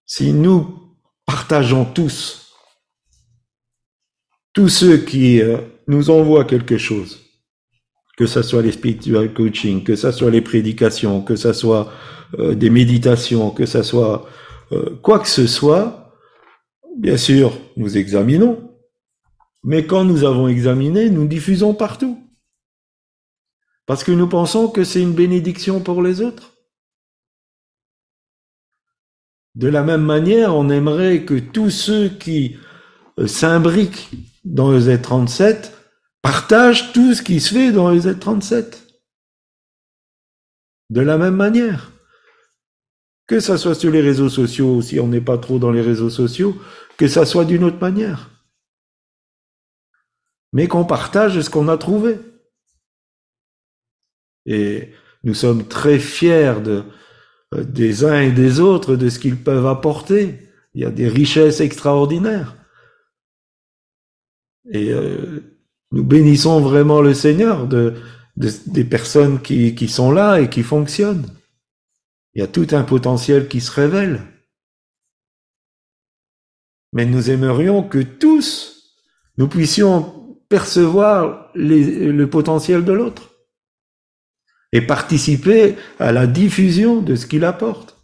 si 0.06 0.32
nous 0.32 0.94
partageons 1.26 1.84
tous 1.84 2.54
tous 4.52 4.68
ceux 4.68 4.98
qui 4.98 5.40
euh, 5.40 5.58
nous 5.88 6.10
envoient 6.10 6.44
quelque 6.44 6.78
chose, 6.78 7.20
que 8.16 8.26
ce 8.26 8.42
soit 8.42 8.62
les 8.62 8.70
spiritual 8.70 9.34
coaching, 9.34 9.82
que 9.82 9.96
ce 9.96 10.12
soit 10.12 10.30
les 10.30 10.40
prédications, 10.40 11.20
que 11.20 11.34
ce 11.34 11.52
soit 11.52 11.92
euh, 12.38 12.54
des 12.54 12.70
méditations, 12.70 13.50
que 13.50 13.66
ce 13.66 13.82
soit 13.82 14.28
quoi 15.02 15.18
que 15.18 15.28
ce 15.28 15.48
soit, 15.48 16.09
bien 17.00 17.16
sûr, 17.16 17.58
nous 17.76 17.96
examinons. 17.96 18.70
Mais 19.64 19.86
quand 19.86 20.04
nous 20.04 20.24
avons 20.24 20.48
examiné, 20.48 21.10
nous 21.10 21.26
diffusons 21.26 21.74
partout. 21.74 22.18
Parce 23.86 24.04
que 24.04 24.12
nous 24.12 24.28
pensons 24.28 24.68
que 24.68 24.84
c'est 24.84 25.02
une 25.02 25.14
bénédiction 25.14 25.80
pour 25.80 26.02
les 26.02 26.20
autres. 26.20 26.54
De 29.54 29.68
la 29.68 29.82
même 29.82 30.04
manière, 30.04 30.54
on 30.54 30.68
aimerait 30.68 31.24
que 31.24 31.38
tous 31.38 31.70
ceux 31.70 32.08
qui 32.08 32.56
s'imbriquent 33.26 34.10
dans 34.44 34.70
le 34.70 34.78
Z37 34.78 35.72
partage 36.22 36.92
tout 36.92 37.14
ce 37.14 37.22
qui 37.22 37.40
se 37.40 37.54
fait 37.54 37.72
dans 37.72 37.90
le 37.90 37.98
Z37. 37.98 38.78
De 40.90 41.00
la 41.00 41.18
même 41.18 41.36
manière. 41.36 41.90
Que 43.30 43.38
ça 43.38 43.58
soit 43.58 43.76
sur 43.76 43.92
les 43.92 44.00
réseaux 44.00 44.28
sociaux, 44.28 44.82
si 44.82 44.98
on 44.98 45.06
n'est 45.06 45.20
pas 45.20 45.38
trop 45.38 45.60
dans 45.60 45.70
les 45.70 45.82
réseaux 45.82 46.10
sociaux, 46.10 46.56
que 46.96 47.06
ça 47.06 47.24
soit 47.24 47.44
d'une 47.44 47.62
autre 47.62 47.78
manière. 47.80 48.28
Mais 50.52 50.66
qu'on 50.66 50.84
partage 50.84 51.40
ce 51.40 51.48
qu'on 51.48 51.68
a 51.68 51.78
trouvé. 51.78 52.18
Et 54.46 54.88
nous 55.22 55.34
sommes 55.34 55.68
très 55.68 56.00
fiers 56.00 56.56
euh, 56.66 56.82
des 57.52 58.04
uns 58.04 58.20
et 58.20 58.32
des 58.32 58.58
autres 58.58 58.96
de 58.96 59.08
ce 59.08 59.20
qu'ils 59.20 59.36
peuvent 59.36 59.68
apporter. 59.68 60.50
Il 60.74 60.82
y 60.82 60.84
a 60.84 60.90
des 60.90 61.06
richesses 61.06 61.60
extraordinaires. 61.60 62.56
Et 64.72 64.90
euh, 64.92 65.54
nous 65.92 66.02
bénissons 66.02 66.60
vraiment 66.60 67.00
le 67.00 67.14
Seigneur 67.14 67.68
de, 67.68 67.94
des 68.36 68.84
personnes 68.84 69.40
qui 69.40 69.88
sont 69.88 70.10
là 70.10 70.40
et 70.40 70.50
qui 70.50 70.64
fonctionnent. 70.64 71.26
Il 72.34 72.40
y 72.40 72.44
a 72.44 72.46
tout 72.46 72.68
un 72.72 72.82
potentiel 72.82 73.48
qui 73.48 73.60
se 73.60 73.72
révèle. 73.72 74.20
Mais 76.92 77.06
nous 77.06 77.30
aimerions 77.30 77.82
que 77.82 77.98
tous, 77.98 78.96
nous 79.36 79.48
puissions 79.48 80.38
percevoir 80.48 81.50
le 81.54 82.24
potentiel 82.26 82.84
de 82.84 82.92
l'autre 82.92 83.30
et 84.72 84.80
participer 84.80 85.76
à 85.98 86.12
la 86.12 86.26
diffusion 86.26 87.00
de 87.00 87.16
ce 87.16 87.26
qu'il 87.26 87.44
apporte. 87.44 87.96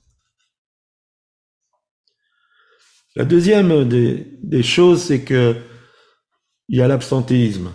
La 3.15 3.25
deuxième 3.25 3.89
des, 3.89 4.63
choses, 4.63 5.05
c'est 5.05 5.23
que 5.23 5.57
il 6.69 6.79
y 6.79 6.83
a 6.83 6.89
l'absentéisme. 6.89 7.73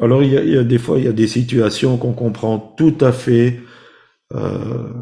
Alors 0.00 0.22
il 0.22 0.32
y, 0.32 0.56
a, 0.56 0.62
des 0.62 0.78
fois 0.78 0.98
il 0.98 1.06
y 1.06 1.08
a 1.08 1.12
des 1.12 1.26
situations 1.26 1.96
qu'on 1.96 2.12
comprend 2.12 2.58
tout 2.58 2.96
à 3.00 3.10
fait. 3.10 3.60
Euh, 4.34 4.92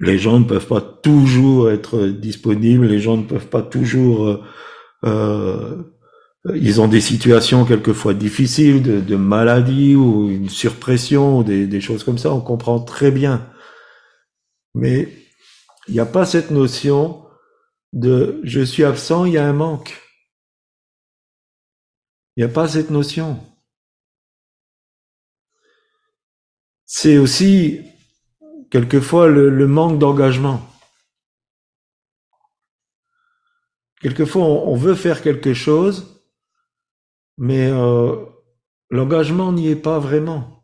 les 0.00 0.18
gens 0.18 0.38
ne 0.40 0.44
peuvent 0.44 0.66
pas 0.66 0.80
toujours 0.80 1.70
être 1.70 2.06
disponibles, 2.06 2.86
les 2.86 3.00
gens 3.00 3.16
ne 3.16 3.24
peuvent 3.24 3.48
pas 3.48 3.62
toujours. 3.62 4.26
Euh, 4.26 4.42
euh 5.04 5.82
ils 6.54 6.80
ont 6.80 6.88
des 6.88 7.00
situations 7.00 7.64
quelquefois 7.64 8.14
difficiles, 8.14 9.04
de, 9.04 9.16
maladie 9.16 9.96
ou 9.96 10.30
une 10.30 10.48
surpression, 10.48 11.38
ou 11.38 11.44
des, 11.44 11.66
des 11.66 11.80
choses 11.80 12.04
comme 12.04 12.16
ça. 12.16 12.32
On 12.32 12.40
comprend 12.40 12.80
très 12.80 13.10
bien. 13.10 13.50
Mais 14.74 15.08
il 15.88 15.94
n'y 15.94 16.00
a 16.00 16.06
pas 16.06 16.24
cette 16.26 16.50
notion 16.50 17.24
de 17.92 18.40
je 18.44 18.60
suis 18.60 18.84
absent, 18.84 19.24
il 19.24 19.34
y 19.34 19.38
a 19.38 19.46
un 19.46 19.52
manque. 19.52 20.00
Il 22.36 22.44
n'y 22.44 22.50
a 22.50 22.52
pas 22.52 22.68
cette 22.68 22.90
notion. 22.90 23.40
C'est 26.86 27.18
aussi 27.18 27.80
quelquefois 28.70 29.28
le, 29.28 29.66
manque 29.66 29.98
d'engagement. 29.98 30.60
Quelquefois, 34.00 34.42
on, 34.44 34.76
veut 34.76 34.94
faire 34.94 35.22
quelque 35.22 35.54
chose, 35.54 36.22
mais 37.36 37.68
euh, 37.68 38.24
l'engagement 38.90 39.52
n'y 39.52 39.68
est 39.68 39.76
pas 39.76 39.98
vraiment. 39.98 40.62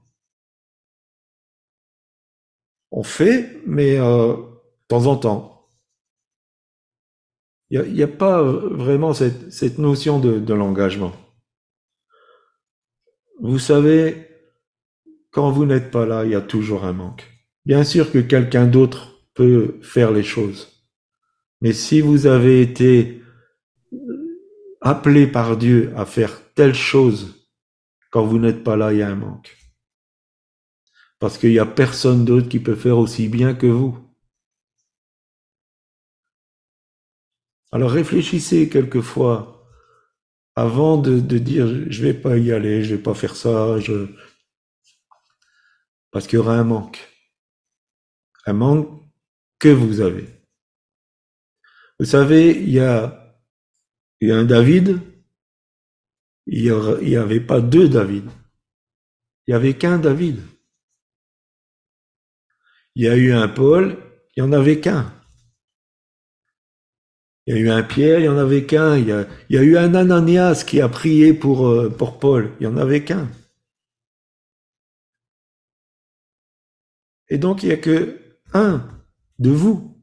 On 2.93 3.03
fait, 3.03 3.61
mais 3.67 3.99
euh, 3.99 4.37
de 4.37 4.87
temps 4.89 5.07
en 5.07 5.17
temps. 5.17 5.51
Il 7.71 7.93
n'y 7.93 8.03
a, 8.03 8.09
pas 8.09 8.41
vraiment 8.41 9.15
cette, 9.15 9.53
cette 9.53 9.79
notion 9.79 10.21
de, 10.21 10.39
de 10.39 10.55
l'engagement. 10.55 11.13
Vous 13.41 13.59
savez, 13.59 14.29
quand 15.33 15.51
vous 15.51 15.65
n'êtes 15.65 15.91
pas 15.91 16.07
là, 16.07 16.25
il 16.25 16.31
y 16.31 16.37
a 16.37 16.41
toujours 16.41 16.85
un 16.85 16.93
manque. 16.93 17.34
Bien 17.65 17.85
sûr 17.85 18.13
que 18.13 18.19
quelqu'un 18.19 18.67
d'autre 18.67 19.23
peut 19.35 19.81
faire 19.83 20.11
les 20.11 20.23
choses. 20.23 20.85
Mais 21.61 21.73
si 21.73 22.01
vous 22.01 22.27
avez 22.27 22.61
été 22.61 23.23
appelé 24.81 25.27
par 25.27 25.57
Dieu 25.57 25.93
à 25.97 26.05
faire 26.05 26.53
telle 26.55 26.75
chose, 26.75 27.49
quand 28.11 28.25
vous 28.25 28.39
n'êtes 28.39 28.63
pas 28.63 28.77
là, 28.77 28.93
il 28.93 28.99
y 28.99 29.03
a 29.03 29.09
un 29.09 29.15
manque. 29.15 29.57
Parce 31.19 31.39
qu'il 31.39 31.51
n'y 31.51 31.59
a 31.59 31.67
personne 31.67 32.25
d'autre 32.25 32.49
qui 32.49 32.61
peut 32.61 32.75
faire 32.75 32.99
aussi 32.99 33.29
bien 33.29 33.55
que 33.55 33.67
vous. 33.67 33.99
Alors 37.73 37.91
réfléchissez 37.91 38.69
quelquefois 38.69 39.67
avant 40.55 40.97
de, 40.99 41.19
dire 41.39 41.67
je 41.91 42.03
vais 42.03 42.15
pas 42.15 42.37
y 42.37 42.53
aller, 42.53 42.85
je 42.85 42.95
vais 42.95 43.03
pas 43.03 43.15
faire 43.15 43.35
ça, 43.35 43.77
parce 46.13 46.27
qu'il 46.29 46.37
y 46.37 46.41
aura 46.41 46.57
un 46.57 46.65
manque. 46.65 47.14
Un 48.47 48.53
manque 48.53 48.89
que 49.59 49.69
vous 49.69 50.01
avez. 50.01 50.29
Vous 51.99 52.07
savez, 52.07 52.51
il 52.51 52.71
y 52.71 52.81
a, 52.81 53.41
il 54.21 54.29
y 54.29 54.33
a 54.33 54.37
un 54.37 54.45
David, 54.45 55.01
il 56.47 56.63
n'y 57.03 57.17
avait 57.17 57.41
pas 57.41 57.61
deux 57.61 57.89
David. 57.89 58.29
Il 59.47 59.51
n'y 59.51 59.55
avait 59.55 59.75
qu'un 59.75 59.99
David. 59.99 60.41
Il 62.95 63.05
y 63.05 63.09
a 63.09 63.17
eu 63.17 63.33
un 63.33 63.49
Paul, 63.49 63.97
il 64.37 64.43
n'y 64.43 64.49
en 64.49 64.53
avait 64.53 64.81
qu'un. 64.81 65.13
Il 67.47 67.55
y 67.55 67.59
a 67.59 67.61
eu 67.61 67.71
un 67.71 67.83
Pierre, 67.83 68.21
il 68.21 68.23
n'y 68.23 68.29
en 68.29 68.39
avait 68.39 68.65
qu'un. 68.65 68.97
Il, 68.97 69.09
y 69.51 69.59
a, 69.59 69.63
eu 69.63 69.77
un 69.77 69.95
Ananias 69.95 70.65
qui 70.67 70.81
a 70.81 70.89
prié 70.89 71.35
pour, 71.35 71.69
euh, 71.69 71.91
pour 71.91 72.19
Paul, 72.19 72.53
il 72.59 72.67
n'y 72.67 72.73
en 72.73 72.77
avait 72.77 73.05
qu'un. 73.05 73.29
Et 77.29 77.39
donc 77.39 77.63
il 77.63 77.67
n'y 77.67 77.73
a 77.73 77.79
que 77.79 78.24
de 78.55 79.51
vous. 79.51 80.03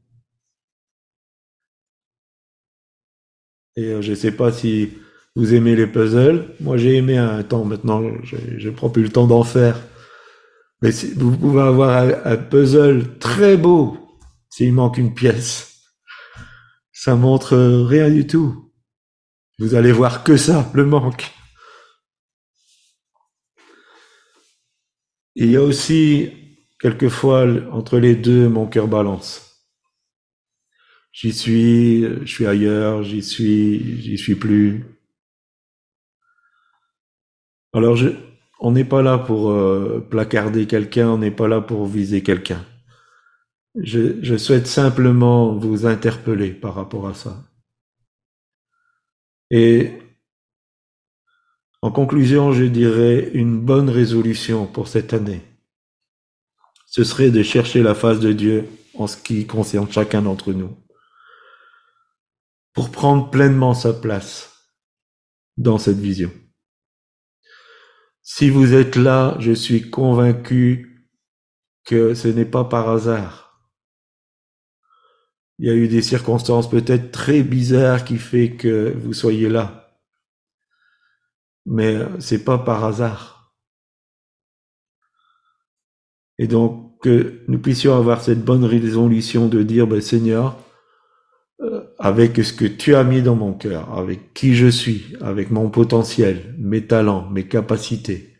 Et 3.76 3.84
euh, 3.84 4.02
je 4.02 4.10
ne 4.10 4.16
sais 4.16 4.32
pas 4.32 4.52
si 4.52 4.92
vous 5.34 5.54
aimez 5.54 5.74
les 5.74 5.86
puzzles. 5.86 6.54
Moi, 6.60 6.76
j'ai 6.76 6.96
aimé 6.96 7.16
un 7.16 7.42
temps. 7.42 7.64
Maintenant, 7.64 8.02
je 8.22 8.68
ne 8.68 8.74
prends 8.74 8.90
plus 8.90 9.04
le 9.04 9.08
temps 9.08 9.26
d'en 9.26 9.44
faire. 9.44 9.80
Mais 10.82 10.90
vous 11.16 11.36
pouvez 11.36 11.62
avoir 11.62 12.26
un, 12.26 12.36
puzzle 12.36 13.18
très 13.18 13.56
beau 13.56 13.96
s'il 14.50 14.74
manque 14.74 14.98
une 14.98 15.14
pièce. 15.14 15.80
Ça 16.92 17.14
montre 17.14 17.56
rien 17.56 18.10
du 18.10 18.26
tout. 18.26 18.72
Vous 19.58 19.74
allez 19.74 19.92
voir 19.92 20.24
que 20.24 20.36
ça, 20.36 20.70
le 20.74 20.84
manque. 20.84 21.30
il 25.34 25.50
y 25.50 25.56
a 25.56 25.62
aussi, 25.62 26.30
quelquefois, 26.82 27.46
entre 27.70 27.98
les 27.98 28.16
deux, 28.16 28.48
mon 28.48 28.66
cœur 28.66 28.88
balance. 28.88 29.64
J'y 31.12 31.32
suis, 31.32 32.02
je 32.02 32.26
suis 32.26 32.46
ailleurs, 32.46 33.04
j'y 33.04 33.22
suis, 33.22 34.02
j'y 34.02 34.18
suis 34.18 34.34
plus. 34.34 34.84
Alors 37.72 37.94
je, 37.94 38.08
on 38.60 38.72
n'est 38.72 38.84
pas 38.84 39.00
là 39.02 39.16
pour 39.18 39.50
euh, 39.52 40.00
placarder 40.10 40.66
quelqu'un, 40.66 41.08
on 41.10 41.18
n'est 41.18 41.30
pas 41.30 41.46
là 41.46 41.60
pour 41.60 41.86
viser 41.86 42.22
quelqu'un. 42.22 42.64
Je, 43.76 44.20
je 44.22 44.36
souhaite 44.36 44.66
simplement 44.66 45.54
vous 45.54 45.86
interpeller 45.86 46.50
par 46.50 46.74
rapport 46.74 47.06
à 47.06 47.14
ça. 47.14 47.44
Et 49.50 49.92
en 51.80 51.92
conclusion, 51.92 52.52
je 52.52 52.64
dirais 52.64 53.30
une 53.34 53.60
bonne 53.60 53.88
résolution 53.88 54.66
pour 54.66 54.88
cette 54.88 55.14
année. 55.14 55.42
Ce 56.92 57.04
serait 57.04 57.30
de 57.30 57.42
chercher 57.42 57.82
la 57.82 57.94
face 57.94 58.20
de 58.20 58.34
Dieu 58.34 58.68
en 58.92 59.06
ce 59.06 59.16
qui 59.16 59.46
concerne 59.46 59.90
chacun 59.90 60.20
d'entre 60.20 60.52
nous. 60.52 60.76
Pour 62.74 62.90
prendre 62.90 63.30
pleinement 63.30 63.72
sa 63.72 63.94
place 63.94 64.68
dans 65.56 65.78
cette 65.78 65.96
vision. 65.96 66.30
Si 68.20 68.50
vous 68.50 68.74
êtes 68.74 68.96
là, 68.96 69.38
je 69.40 69.52
suis 69.52 69.88
convaincu 69.88 71.08
que 71.86 72.12
ce 72.12 72.28
n'est 72.28 72.44
pas 72.44 72.64
par 72.64 72.90
hasard. 72.90 73.70
Il 75.58 75.68
y 75.68 75.70
a 75.70 75.74
eu 75.74 75.88
des 75.88 76.02
circonstances 76.02 76.68
peut-être 76.68 77.10
très 77.10 77.42
bizarres 77.42 78.04
qui 78.04 78.18
fait 78.18 78.54
que 78.54 78.92
vous 78.98 79.14
soyez 79.14 79.48
là. 79.48 79.98
Mais 81.64 82.00
c'est 82.20 82.44
pas 82.44 82.58
par 82.58 82.84
hasard. 82.84 83.41
Et 86.42 86.48
donc, 86.48 86.98
que 87.02 87.44
nous 87.46 87.60
puissions 87.60 87.96
avoir 87.96 88.20
cette 88.20 88.44
bonne 88.44 88.64
résolution 88.64 89.46
de 89.46 89.62
dire, 89.62 89.86
ben, 89.86 90.00
Seigneur, 90.00 90.58
euh, 91.60 91.84
avec 92.00 92.44
ce 92.44 92.52
que 92.52 92.64
tu 92.64 92.96
as 92.96 93.04
mis 93.04 93.22
dans 93.22 93.36
mon 93.36 93.52
cœur, 93.52 93.96
avec 93.96 94.34
qui 94.34 94.56
je 94.56 94.66
suis, 94.66 95.14
avec 95.20 95.52
mon 95.52 95.70
potentiel, 95.70 96.56
mes 96.58 96.84
talents, 96.84 97.30
mes 97.30 97.46
capacités. 97.46 98.34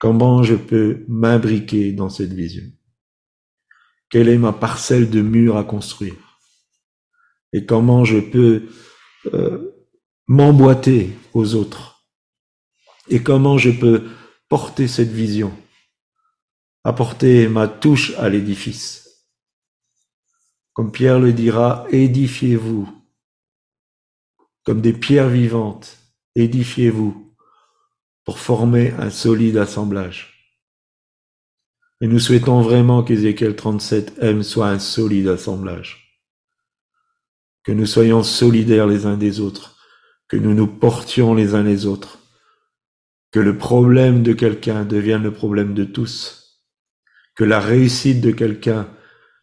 Comment 0.00 0.42
je 0.42 0.56
peux 0.56 1.04
m'imbriquer 1.06 1.92
dans 1.92 2.08
cette 2.08 2.32
vision? 2.32 2.64
Quelle 4.10 4.28
est 4.28 4.36
ma 4.36 4.52
parcelle 4.52 5.08
de 5.08 5.22
mur 5.22 5.56
à 5.56 5.62
construire? 5.62 6.40
Et 7.52 7.64
comment 7.64 8.04
je 8.04 8.18
peux 8.18 8.64
euh, 9.34 9.86
m'emboîter 10.26 11.12
aux 11.32 11.54
autres? 11.54 12.04
Et 13.08 13.22
comment 13.22 13.56
je 13.56 13.70
peux 13.70 14.02
porter 14.48 14.88
cette 14.88 15.12
vision 15.12 15.52
Apporter 16.84 17.48
ma 17.48 17.68
touche 17.68 18.14
à 18.18 18.28
l'édifice 18.28 19.00
comme 20.80 20.92
Pierre 20.92 21.18
le 21.18 21.34
dira, 21.34 21.86
édifiez-vous. 21.90 22.88
Comme 24.64 24.80
des 24.80 24.94
pierres 24.94 25.28
vivantes, 25.28 25.98
édifiez-vous 26.36 27.34
pour 28.24 28.38
former 28.38 28.92
un 28.92 29.10
solide 29.10 29.58
assemblage. 29.58 30.56
Et 32.00 32.06
nous 32.06 32.18
souhaitons 32.18 32.62
vraiment 32.62 33.02
qu'Ézéchiel 33.02 33.56
37 33.56 34.14
M 34.22 34.42
soit 34.42 34.68
un 34.68 34.78
solide 34.78 35.28
assemblage. 35.28 36.18
Que 37.62 37.72
nous 37.72 37.84
soyons 37.84 38.22
solidaires 38.22 38.86
les 38.86 39.04
uns 39.04 39.18
des 39.18 39.40
autres, 39.40 39.76
que 40.28 40.38
nous 40.38 40.54
nous 40.54 40.66
portions 40.66 41.34
les 41.34 41.54
uns 41.54 41.62
les 41.62 41.84
autres, 41.84 42.20
que 43.32 43.40
le 43.40 43.58
problème 43.58 44.22
de 44.22 44.32
quelqu'un 44.32 44.86
devienne 44.86 45.24
le 45.24 45.32
problème 45.34 45.74
de 45.74 45.84
tous, 45.84 46.39
que 47.40 47.44
la 47.46 47.58
réussite 47.58 48.20
de 48.20 48.32
quelqu'un 48.32 48.86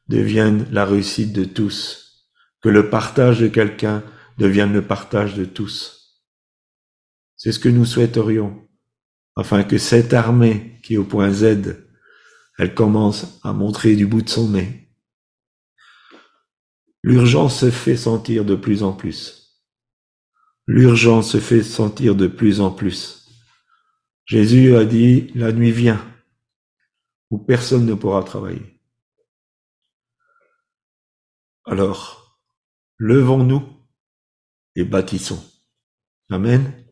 devienne 0.07 0.67
la 0.69 0.85
réussite 0.85 1.33
de 1.33 1.45
tous, 1.45 2.27
que 2.61 2.69
le 2.69 2.91
partage 2.91 3.39
de 3.39 3.47
quelqu'un 3.47 4.03
devienne 4.37 4.71
le 4.71 4.83
partage 4.83 5.33
de 5.33 5.45
tous. 5.45 6.21
C'est 7.37 7.51
ce 7.51 7.57
que 7.57 7.69
nous 7.69 7.85
souhaiterions, 7.85 8.69
afin 9.35 9.63
que 9.63 9.79
cette 9.79 10.13
armée 10.13 10.79
qui 10.83 10.93
est 10.93 10.97
au 10.97 11.05
point 11.05 11.31
Z, 11.31 11.87
elle 12.59 12.75
commence 12.75 13.39
à 13.41 13.51
montrer 13.51 13.95
du 13.95 14.05
bout 14.05 14.21
de 14.21 14.29
son 14.29 14.49
nez. 14.49 14.91
L'urgence 17.01 17.61
se 17.61 17.71
fait 17.71 17.97
sentir 17.97 18.45
de 18.45 18.53
plus 18.53 18.83
en 18.83 18.93
plus. 18.93 19.57
L'urgence 20.67 21.31
se 21.31 21.39
fait 21.39 21.63
sentir 21.63 22.13
de 22.13 22.27
plus 22.27 22.61
en 22.61 22.69
plus. 22.69 23.25
Jésus 24.25 24.75
a 24.75 24.85
dit, 24.85 25.31
la 25.33 25.51
nuit 25.51 25.71
vient, 25.71 26.05
où 27.29 27.37
personne 27.37 27.85
ne 27.85 27.93
pourra 27.93 28.23
travailler. 28.23 28.81
Alors, 31.65 32.41
levons-nous 32.97 33.63
et 34.75 34.85
bâtissons. 34.85 35.43
Amen. 36.29 36.86